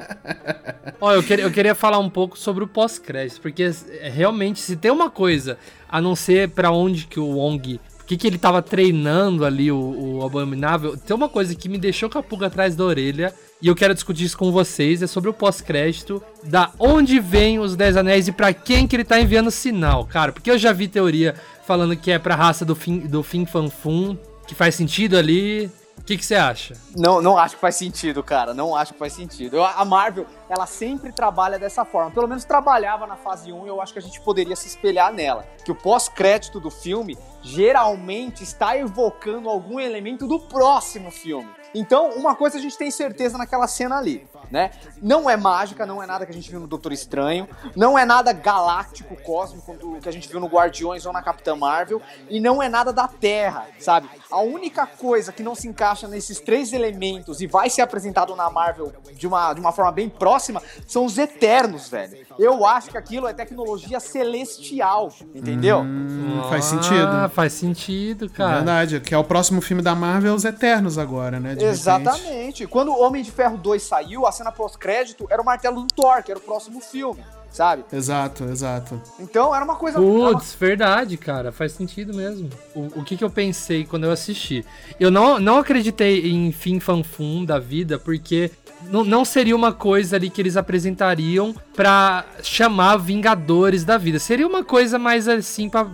[1.01, 4.77] Ó, eu queria, eu queria falar um pouco sobre o pós-crédito, porque é, realmente, se
[4.77, 5.57] tem uma coisa,
[5.89, 7.81] a não ser para onde que o Wong
[8.11, 10.97] que, que ele tava treinando ali, o, o, Abominável.
[10.97, 13.33] Tem uma coisa que me deixou com a pulga atrás da orelha,
[13.63, 17.77] e eu quero discutir isso com vocês, é sobre o pós-crédito, da onde vem os
[17.77, 20.33] Dez Anéis e para quem que ele tá enviando sinal, cara.
[20.33, 23.69] Porque eu já vi teoria falando que é pra raça do Fin, do Fin Fan
[23.71, 25.71] Fum, que faz sentido ali.
[26.01, 26.75] O que, você acha?
[26.97, 28.55] Não, não acho que faz sentido, cara.
[28.55, 29.59] Não acho que faz sentido.
[29.59, 32.11] Eu, a Marvel, ela sempre trabalha dessa forma.
[32.11, 35.13] Pelo menos trabalhava na fase 1 e eu acho que a gente poderia se espelhar
[35.13, 35.47] nela.
[35.65, 41.49] Que o pós-crédito do filme geralmente está evocando algum elemento do próximo filme.
[41.75, 44.71] Então, uma coisa a gente tem certeza naquela cena ali, né?
[45.01, 48.05] Não é mágica, não é nada que a gente viu no Doutor Estranho, não é
[48.05, 52.63] nada galáctico, cósmico que a gente viu no Guardiões ou na Capitã Marvel, e não
[52.63, 54.09] é nada da Terra, sabe?
[54.31, 58.51] A única coisa que não se encaixa nesses três elementos e vai ser apresentado na
[58.51, 62.19] Marvel de uma, de uma forma bem próxima são os Eternos, velho.
[62.39, 65.81] Eu acho que aquilo é tecnologia celestial, entendeu?
[65.81, 67.07] Hum, faz sentido.
[67.07, 68.57] Ah, faz sentido, cara.
[68.57, 71.57] Verdade, que é o próximo filme da Marvel, os Eternos agora, né?
[71.59, 72.67] Exatamente.
[72.67, 76.23] Quando o Homem de Ferro 2 saiu, a cena pós-crédito era o martelo do Thor,
[76.23, 77.85] que era o próximo filme sabe?
[77.93, 79.01] Exato, exato.
[79.19, 79.99] Então era uma coisa.
[79.99, 80.59] Putz, uma...
[80.59, 81.53] verdade, cara.
[81.53, 82.49] Faz sentido mesmo.
[82.75, 84.65] O, o que, que eu pensei quando eu assisti?
[84.99, 88.51] Eu não, não acreditei em fim fanfum da vida, porque
[88.89, 94.19] não, não seria uma coisa ali que eles apresentariam pra chamar Vingadores da vida.
[94.19, 95.87] Seria uma coisa mais assim pra,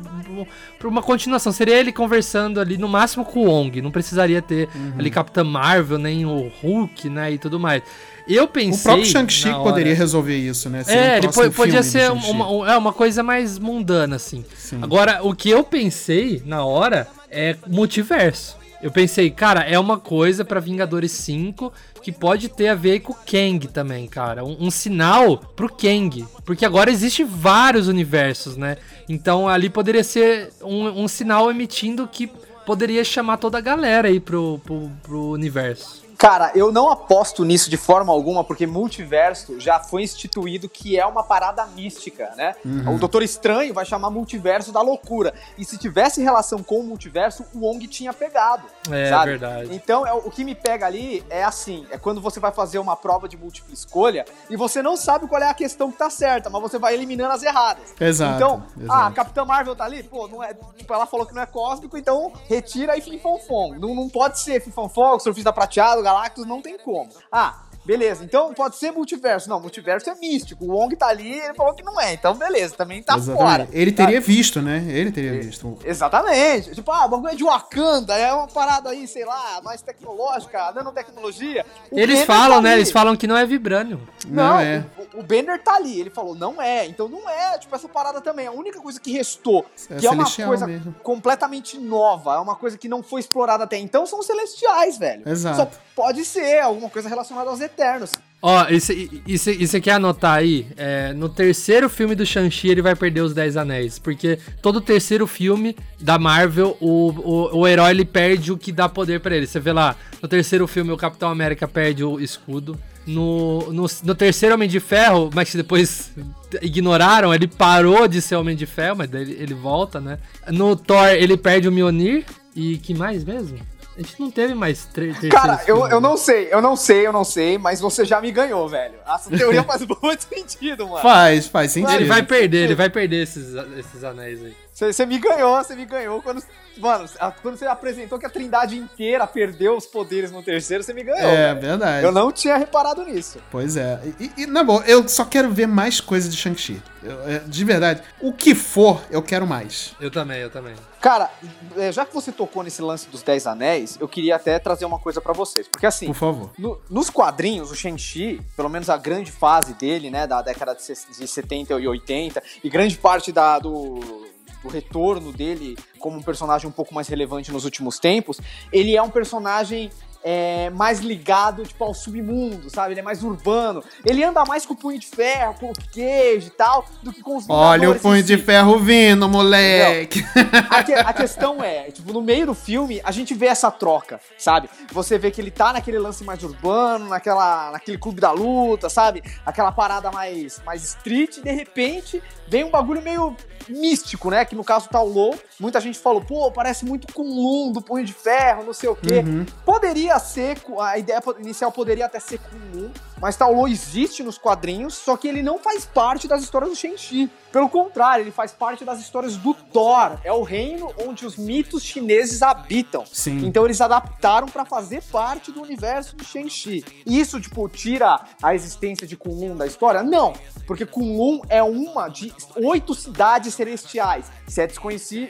[0.79, 1.53] pra uma continuação.
[1.53, 3.81] Seria ele conversando ali no máximo com o Wong.
[3.81, 4.95] Não precisaria ter uhum.
[4.99, 7.33] ali Capitã Marvel, nem o Hulk, né?
[7.33, 7.83] E tudo mais.
[8.29, 8.81] Eu pensei.
[8.81, 9.63] O próprio Shang-Chi hora...
[9.63, 10.83] poderia resolver isso, né?
[10.83, 14.45] Seria é, um ele podia ser uma, uma, é uma coisa mais mundana, assim.
[14.57, 14.81] Sim.
[14.83, 18.57] Agora, o que eu pensei na hora é multiverso.
[18.83, 21.73] Eu pensei, cara, é uma coisa para Vingadores 5
[22.03, 24.45] que pode ter a ver com o Kang também, cara.
[24.45, 26.25] Um, um, sinal pro Kang.
[26.45, 28.77] Porque agora existe vários universos, né?
[29.09, 32.31] Então ali poderia ser um, um sinal emitindo que
[32.65, 36.06] poderia chamar toda a galera aí pro, pro, pro universo.
[36.19, 41.05] Cara, eu não aposto nisso de forma alguma, porque multiverso já foi instituído que é
[41.05, 42.55] uma parada mística, né?
[42.65, 42.95] Uhum.
[42.95, 45.35] O Doutor Estranho vai chamar multiverso da loucura.
[45.59, 48.67] E se tivesse relação com o multiverso, o Wong tinha pegado.
[48.91, 49.31] É, sabe?
[49.33, 49.75] verdade.
[49.75, 52.97] Então, é, o que me pega ali é assim: é quando você vai fazer uma
[52.97, 56.49] prova de múltipla escolha e você não sabe qual é a questão que tá certa,
[56.49, 57.95] mas você vai eliminando as erradas.
[58.01, 58.37] Exato.
[58.37, 58.93] Então, exato.
[58.93, 60.03] ah, a Capitã Marvel tá ali?
[60.03, 60.55] Pô, não é.
[60.77, 63.75] Tipo, ela falou que não é cósmico, então retira e finfonfon.
[63.79, 67.11] Não, não pode ser finfonfon, surfista prateado, Galactus não tem como.
[67.33, 69.49] Ah, Beleza, então pode ser multiverso.
[69.49, 70.65] Não, multiverso é místico.
[70.65, 72.13] O Wong tá ali ele falou que não é.
[72.13, 73.41] Então, beleza, também tá Exatamente.
[73.41, 73.69] fora.
[73.73, 74.85] Ele teria visto, né?
[74.89, 75.79] Ele teria visto.
[75.85, 76.75] Exatamente.
[76.75, 80.73] Tipo, ah, o bagulho é de Wakanda, é uma parada aí, sei lá, mais tecnológica,
[80.73, 81.65] nanotecnologia.
[81.91, 82.75] O Eles Banner falam, tá né?
[82.75, 84.01] Eles falam que não é vibrânio.
[84.27, 84.85] Não, não é.
[85.15, 86.01] O, o Banner tá ali.
[86.01, 86.87] Ele falou, não é.
[86.87, 88.49] Então não é, tipo, essa parada também.
[88.49, 90.93] A única coisa que restou, é que é uma coisa mesmo.
[91.03, 95.23] completamente nova, é uma coisa que não foi explorada até então, são os celestiais, velho.
[95.29, 95.57] Exato.
[95.57, 98.13] Só pode ser alguma coisa relacionada aos eternos.
[98.43, 100.67] Ó, e você quer anotar aí?
[100.77, 103.99] É, no terceiro filme do Shang-Chi ele vai perder os Dez Anéis.
[103.99, 108.89] Porque todo terceiro filme da Marvel, o, o, o herói ele perde o que dá
[108.89, 109.47] poder para ele.
[109.47, 112.79] Você vê lá, no terceiro filme o Capitão América perde o escudo.
[113.07, 116.13] No, no, no, terceiro Homem de Ferro, mas que depois
[116.61, 120.19] ignoraram, ele parou de ser Homem de Ferro, mas ele, ele volta, né?
[120.49, 122.25] No Thor, ele perde o Mjolnir.
[122.55, 123.59] E que mais mesmo?
[123.97, 125.17] A gente não teve mais três.
[125.31, 128.31] Cara, eu, eu não sei, eu não sei, eu não sei, mas você já me
[128.31, 128.95] ganhou, velho.
[129.07, 131.01] Essa teoria faz muito sentido, mano.
[131.01, 131.95] Faz, faz sentido.
[131.95, 134.55] Ele vai perder, ele vai perder esses, esses anéis aí.
[134.77, 136.21] Você me ganhou, você me ganhou.
[136.21, 136.43] Quando,
[136.77, 137.09] mano,
[137.41, 141.31] quando você apresentou que a trindade inteira perdeu os poderes no terceiro, você me ganhou.
[141.31, 141.61] É, velho.
[141.61, 142.05] verdade.
[142.05, 143.39] Eu não tinha reparado nisso.
[143.51, 143.99] Pois é.
[144.21, 146.83] E, e na boa, eu só quero ver mais coisas de Shang-Chi.
[147.27, 148.03] É, de verdade.
[148.21, 149.95] O que for, eu quero mais.
[149.99, 150.75] Eu também, eu também.
[151.07, 151.31] Cara,
[151.77, 154.99] é, já que você tocou nesse lance dos Dez Anéis, eu queria até trazer uma
[154.99, 155.69] coisa para vocês.
[155.69, 156.51] Porque assim, por favor.
[156.59, 160.83] No, nos quadrinhos, o Shang-Chi, pelo menos a grande fase dele, né, da década de
[161.29, 164.27] 70 e 80, e grande parte da, do
[164.65, 168.41] o retorno dele como um personagem um pouco mais relevante nos últimos tempos,
[168.73, 169.93] ele é um personagem
[170.29, 172.95] é, mais ligado, tipo, ao submundo, sabe?
[172.95, 173.81] Ele é mais urbano.
[174.05, 177.23] Ele anda mais com o punho de ferro, com o queijo e tal, do que
[177.23, 180.27] com os Olha o punho de ferro vindo, moleque!
[180.69, 184.21] A, que, a, questão é, tipo, no meio do filme, a gente vê essa troca,
[184.37, 184.69] sabe?
[184.91, 189.23] Você vê que ele tá naquele lance mais urbano, naquela, naquele clube da luta, sabe?
[189.45, 193.37] Aquela parada mais, mais street, e de repente vem um bagulho meio
[193.69, 194.45] místico, né?
[194.45, 195.35] Que no caso tá o Low.
[195.59, 198.97] Muita gente falou, pô, parece muito com Lum do Punho de Ferro, não sei o
[198.97, 199.21] quê.
[199.21, 199.47] Uhum.
[199.65, 202.91] Poderia ser, a ideia inicial poderia até ser com Lum,
[203.21, 207.31] mas Taulo existe nos quadrinhos, só que ele não faz parte das histórias do Shang-Chi.
[207.51, 210.19] Pelo contrário, ele faz parte das histórias do Thor.
[210.23, 213.05] É o reino onde os mitos chineses habitam.
[213.07, 213.47] Sim.
[213.47, 216.85] Então eles adaptaram para fazer parte do universo do Shang-Chi.
[217.07, 220.03] Isso, tipo, tira a existência de Kunlun da história?
[220.03, 220.35] Não,
[220.67, 224.79] porque Kunlun é uma de oito cidades celestiais, sete,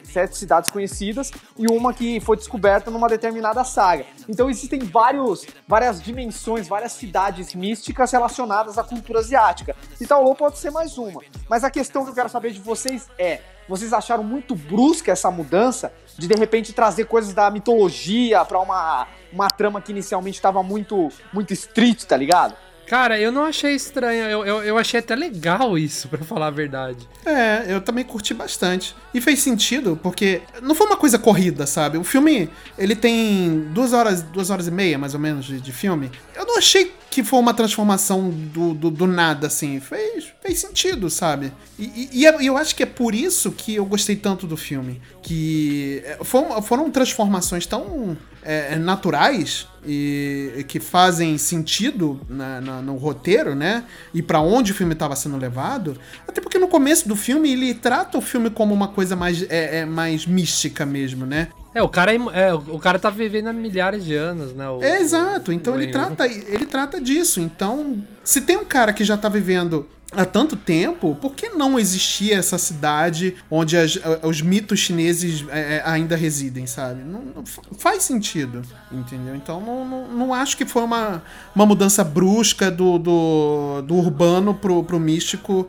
[0.05, 4.05] sete cidades conhecidas e uma que foi descoberta numa determinada saga.
[4.29, 9.75] Então existem vários, várias dimensões, várias cidades místicas relacionadas à cultura asiática.
[10.01, 11.23] E Taolô pode ser mais uma.
[11.49, 15.31] Mas a questão que eu quero saber de vocês é: vocês acharam muito brusca essa
[15.31, 20.63] mudança de de repente trazer coisas da mitologia para uma, uma trama que inicialmente estava
[20.63, 22.55] muito muito street, tá ligado?
[22.87, 24.25] Cara, eu não achei estranho.
[24.25, 27.09] Eu, eu, eu, achei até legal isso, para falar a verdade.
[27.25, 28.95] É, eu também curti bastante.
[29.13, 31.99] E fez sentido, porque não foi uma coisa corrida, sabe?
[31.99, 35.73] O filme, ele tem duas horas, duas horas e meia, mais ou menos, de, de
[35.73, 36.11] filme.
[36.35, 39.81] Eu não achei que foi uma transformação do, do, do, nada, assim.
[39.81, 41.53] Fez, fez sentido, sabe?
[41.79, 44.57] E, e, é, e, eu acho que é por isso que eu gostei tanto do
[44.57, 45.01] filme.
[45.23, 52.97] Que é, foram, foram transformações tão é, naturais e que fazem sentido na, na, no
[52.97, 53.85] roteiro, né?
[54.13, 55.99] E para onde o filme estava sendo levado.
[56.27, 59.79] Até porque no começo do filme ele trata o filme como uma coisa mais, é,
[59.79, 61.49] é mais mística mesmo, né?
[61.77, 64.67] É, o cara, é, é, o cara tá vivendo há milhares de anos, né?
[64.67, 67.39] O, é, exato, então ele trata, ele trata disso.
[67.39, 69.87] Então, se tem um cara que já tá vivendo
[70.17, 75.83] há tanto tempo, por que não existia essa cidade onde as, os mitos chineses é,
[75.85, 77.03] ainda residem, sabe?
[77.03, 77.45] Não, não,
[77.79, 79.37] faz sentido, entendeu?
[79.37, 81.23] Então não, não, não, acho que foi uma,
[81.55, 85.69] uma mudança brusca do, do, do urbano pro, pro místico,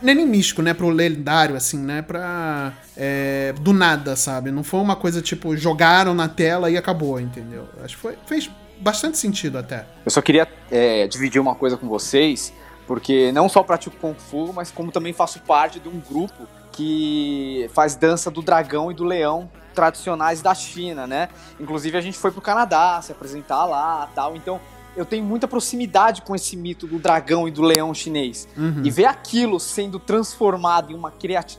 [0.00, 0.72] nem místico, né?
[0.72, 2.00] Pro lendário, assim, né?
[2.00, 4.50] Pra, é, do nada, sabe?
[4.52, 7.68] Não foi uma coisa tipo, jogaram na tela e acabou, entendeu?
[7.82, 8.48] Acho que foi, fez
[8.80, 9.84] bastante sentido até.
[10.04, 12.52] Eu só queria é, dividir uma coisa com vocês
[12.88, 17.70] porque não só pratico Kung Fu, mas como também faço parte de um grupo que
[17.74, 21.28] faz dança do dragão e do leão tradicionais da China, né?
[21.60, 24.34] Inclusive a gente foi pro Canadá se apresentar lá tal.
[24.34, 24.58] Então
[24.96, 28.48] eu tenho muita proximidade com esse mito do dragão e do leão chinês.
[28.56, 28.82] Uhum.
[28.82, 31.12] E ver aquilo sendo transformado em uma,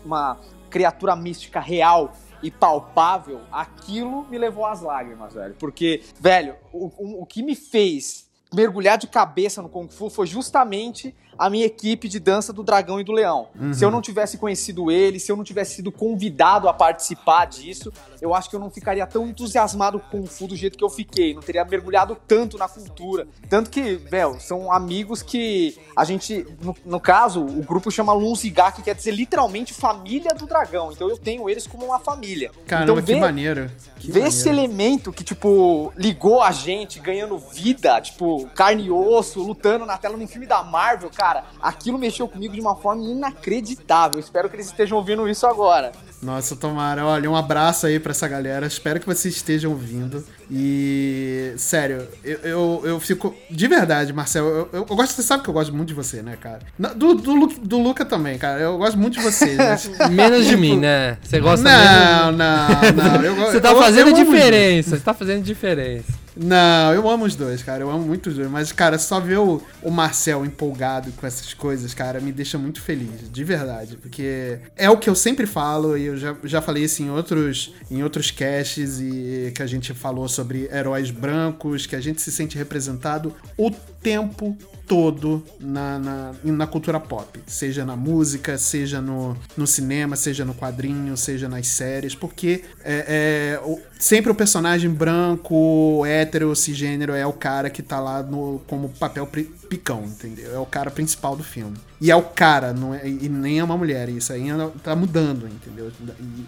[0.04, 2.12] uma criatura mística real
[2.42, 5.56] e palpável, aquilo me levou às lágrimas, velho.
[5.60, 10.26] Porque, velho, o, o, o que me fez mergulhar de cabeça no Kung Fu foi
[10.28, 13.48] justamente a minha equipe de dança do Dragão e do Leão.
[13.58, 13.74] Uhum.
[13.74, 17.94] Se eu não tivesse conhecido ele, se eu não tivesse sido convidado a participar disso,
[18.22, 20.90] eu acho que eu não ficaria tão entusiasmado com o Fu do jeito que eu
[20.90, 23.26] fiquei, não teria mergulhado tanto na cultura.
[23.48, 28.74] Tanto que, velho, são amigos que a gente, no, no caso, o grupo chama Lunziga,
[28.74, 30.92] que quer dizer literalmente família do dragão.
[30.92, 32.52] Então eu tenho eles como uma família.
[32.68, 33.72] Caramba, então, ver, que maneiro.
[33.98, 34.28] Que maneiro.
[34.28, 39.98] esse elemento que, tipo, ligou a gente, ganhando vida, tipo, carne e osso, lutando na
[39.98, 44.20] tela num filme da Marvel, cara cara, aquilo mexeu comigo de uma forma inacreditável.
[44.20, 45.92] Espero que eles estejam ouvindo isso agora.
[46.22, 47.06] Nossa, tomara.
[47.06, 48.66] Olha, um abraço aí pra essa galera.
[48.66, 50.24] Espero que vocês estejam ouvindo.
[50.52, 53.34] E, sério, eu, eu, eu fico.
[53.50, 55.14] De verdade, Marcel, eu, eu, eu, gosto.
[55.14, 56.60] Você sabe que eu gosto muito de você, né, cara?
[56.96, 58.60] Do, do, do Luca também, cara.
[58.60, 59.56] Eu gosto muito de você.
[59.56, 59.90] Mas...
[60.12, 61.18] menos de mim, né?
[61.24, 62.38] Você gosta não, menos.
[62.38, 63.46] Não, não, não.
[63.46, 64.98] Você tá fazendo diferença.
[64.98, 66.20] Você tá fazendo diferença.
[66.42, 67.84] Não, eu amo os dois, cara.
[67.84, 68.50] Eu amo muito os dois.
[68.50, 72.82] Mas, cara, só ver o, o Marcel empolgado com essas coisas, cara, me deixa muito
[72.82, 73.30] feliz.
[73.30, 73.98] De verdade.
[73.98, 77.74] Porque é o que eu sempre falo, e eu já, já falei isso em outros,
[77.92, 82.32] em outros casts, e que a gente falou sobre heróis brancos, que a gente se
[82.32, 83.70] sente representado o
[84.02, 87.40] tempo todo na, na, na, cultura pop.
[87.46, 93.60] Seja na música, seja no, no cinema, seja no quadrinho, seja nas séries, porque é,
[93.62, 98.90] é, sempre o personagem branco, hétero, cisgênero é o cara que tá lá no, como
[98.90, 99.28] papel
[99.70, 100.56] picão, entendeu?
[100.56, 101.78] É o cara principal do filme.
[102.02, 104.10] E é o cara, não é, e nem é uma mulher.
[104.10, 104.48] Isso aí
[104.82, 105.92] tá mudando, entendeu?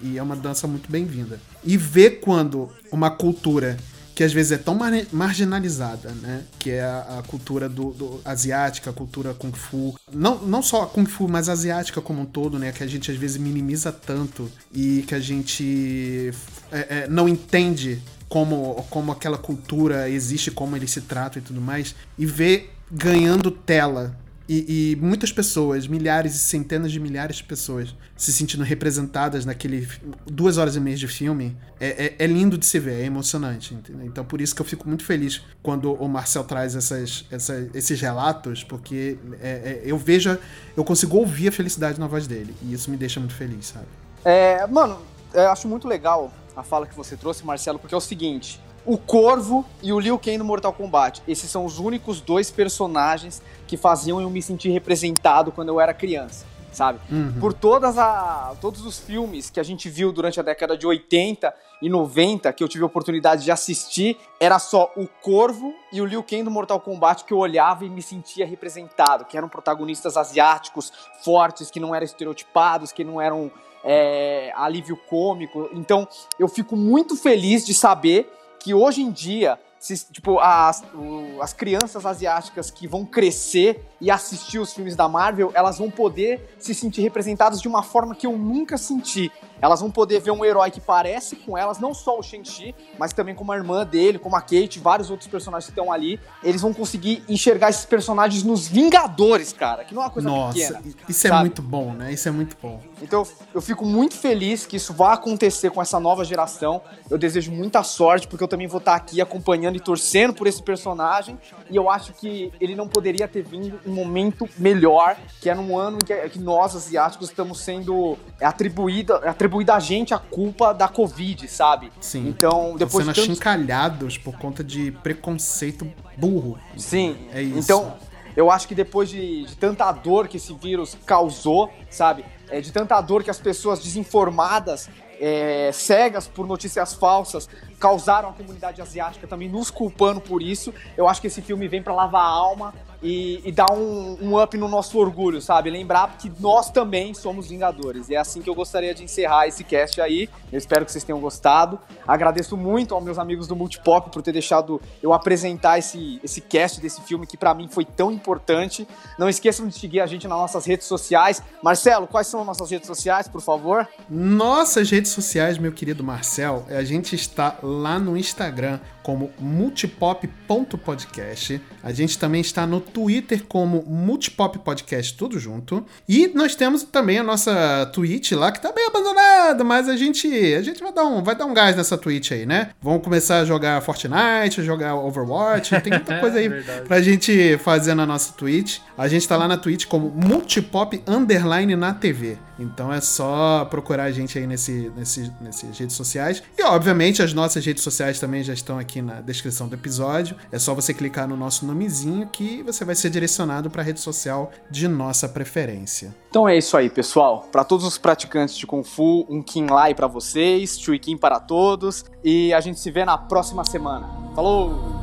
[0.02, 1.40] E, e é uma dança muito bem-vinda.
[1.64, 3.78] E ver quando uma cultura
[4.22, 6.44] que às vezes é tão mar marginalizada, né?
[6.60, 9.96] Que é a, a cultura do, do, asiática, a cultura kung fu.
[10.14, 12.72] Não, não só a kung fu, mas a asiática como um todo, né?
[12.72, 16.32] Que a gente às vezes minimiza tanto e que a gente
[16.72, 18.00] é, é, não entende
[18.30, 21.96] como, como aquela cultura existe, como eles se tratam e tudo mais.
[22.16, 24.16] E ver ganhando tela
[24.48, 29.88] e, e, muitas pessoas, milhares e centenas de milhares de pessoas, se sentindo representadas naquele
[30.26, 33.74] duas horas e meia de filme, é, é, é lindo de se ver, é emocionante.
[33.74, 34.06] Entendeu?
[34.06, 37.26] Então, por isso que eu fico muito feliz quando o Marcel traz essas,
[37.74, 40.38] esses relatos, porque é, é, eu vejo,
[40.76, 43.88] eu consigo ouvir a felicidade na voz dele, e isso me deixa muito feliz, sabe?
[44.26, 45.00] É, mano,
[45.34, 48.98] eu acho muito legal a fala que você trouxe, Marcelo, porque é o seguinte o
[48.98, 51.22] Corvo e o Liu Kang no Mortal Kombat.
[51.28, 55.94] Esses são os únicos dois personagens que faziam eu me sentir representado quando eu era
[55.94, 57.00] criança, sabe?
[57.10, 57.40] Uhum.
[57.40, 61.54] Por todas a, todos os filmes que a gente viu durante a década de 80
[61.82, 66.06] e 90 que eu tive a oportunidade de assistir, era só o Corvo e o
[66.06, 70.18] Liu Kang do Mortal Kombat que eu olhava e me sentia representado, que eram protagonistas
[70.18, 70.92] asiáticos
[71.24, 73.52] fortes, que não eram estereotipados, que não eram
[73.84, 75.70] é, alívio cômico.
[75.74, 76.08] Então,
[76.40, 81.54] eu fico muito feliz de saber que hoje em dia se, tipo, as, o, as
[81.54, 86.76] crianças asiáticas que vão crescer e assistir os filmes da Marvel, elas vão poder se
[86.76, 89.32] sentir representadas de uma forma que eu nunca senti.
[89.62, 93.14] Elas vão poder ver um herói que parece com elas, não só o Shang-Chi, mas
[93.14, 96.20] também como a irmã dele, como a Kate, vários outros personagens que estão ali.
[96.44, 100.54] Eles vão conseguir enxergar esses personagens nos Vingadores, cara, que não é uma coisa Nossa,
[100.54, 100.82] pequena.
[101.08, 101.40] Isso é sabe?
[101.40, 102.12] é muito bom, né?
[102.12, 102.82] Isso é muito bom.
[103.02, 106.82] Então, eu fico muito feliz que isso vá acontecer com essa nova geração.
[107.10, 110.64] Eu desejo muita sorte, porque eu também vou estar aqui acompanhando e torcendo por esse
[110.64, 111.38] personagem.
[111.70, 115.78] E eu acho que ele não poderia ter vindo um momento melhor, que é num
[115.78, 119.18] ano em que, nós, asiáticos, estamos sendo atribuída,
[119.52, 121.92] atribuída a gente a culpa da Covid, sabe?
[122.00, 122.30] Sim.
[122.30, 123.32] Então, depois sendo de tantos...
[123.32, 126.58] achincalhados por conta de preconceito burro.
[126.78, 127.28] Sim.
[127.34, 127.60] É isso.
[127.60, 127.98] Então,
[128.36, 132.24] eu acho que depois de, de tanta dor que esse vírus causou, sabe?
[132.50, 134.90] É, de tanta dor que as pessoas desinformadas
[135.20, 140.74] é, cegas por notícias falsas causaram a comunidade asiática também nos culpando por isso.
[140.96, 144.42] Eu acho que esse filme vem para lavar a alma e, e dar um, um,
[144.42, 145.70] up no nosso orgulho, sabe?
[145.70, 148.10] Lembrar que nós também somos Vingadores.
[148.10, 150.30] E é assim que eu gostaria de encerrar esse cast aí.
[150.52, 151.80] Eu espero que vocês tenham gostado.
[152.08, 156.80] Agradeço muito aos meus amigos do Multipop por ter deixado eu apresentar esse, esse cast
[156.80, 158.88] desse filme que para mim foi tão importante.
[159.18, 161.42] Não esqueçam de seguir a gente nas nossas redes sociais.
[161.64, 163.88] Marcelo, quais são as nossas redes sociais, por favor?
[164.10, 171.62] Nossas redes sociais, meu querido Marcel, a gente está lá no Instagram como multipop.podcast.
[171.84, 175.84] A gente também está no Twitter como Multipop Podcast, tudo junto.
[176.08, 180.28] E nós temos também a nossa Twitch lá, que tá bem abandonada, mas a gente,
[180.54, 182.70] a gente vai, dar um, vai dar um gás nessa Twitch aí, né?
[182.82, 187.96] Vamos começar a jogar Fortnite, jogar Overwatch, tem muita coisa aí é pra gente fazer
[187.96, 188.80] na nossa Twitch.
[188.98, 192.38] A gente tá lá na Twitch como Multipop Underline na TV.
[192.60, 196.44] Então é só procurar a gente aí nesse, nesse, nessas redes sociais.
[196.58, 200.36] E obviamente as nossas redes sociais também já estão aqui aqui na descrição do episódio.
[200.52, 204.02] É só você clicar no nosso nomezinho que você vai ser direcionado para a rede
[204.02, 206.14] social de nossa preferência.
[206.30, 207.48] Então é isso aí, pessoal.
[207.52, 211.40] Para todos os praticantes de Kung Fu, um Kim Lai para vocês, Chui Kim para
[211.40, 214.10] todos e a gente se vê na próxima semana.
[214.36, 215.00] Falou!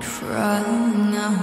[0.00, 1.42] Crying out.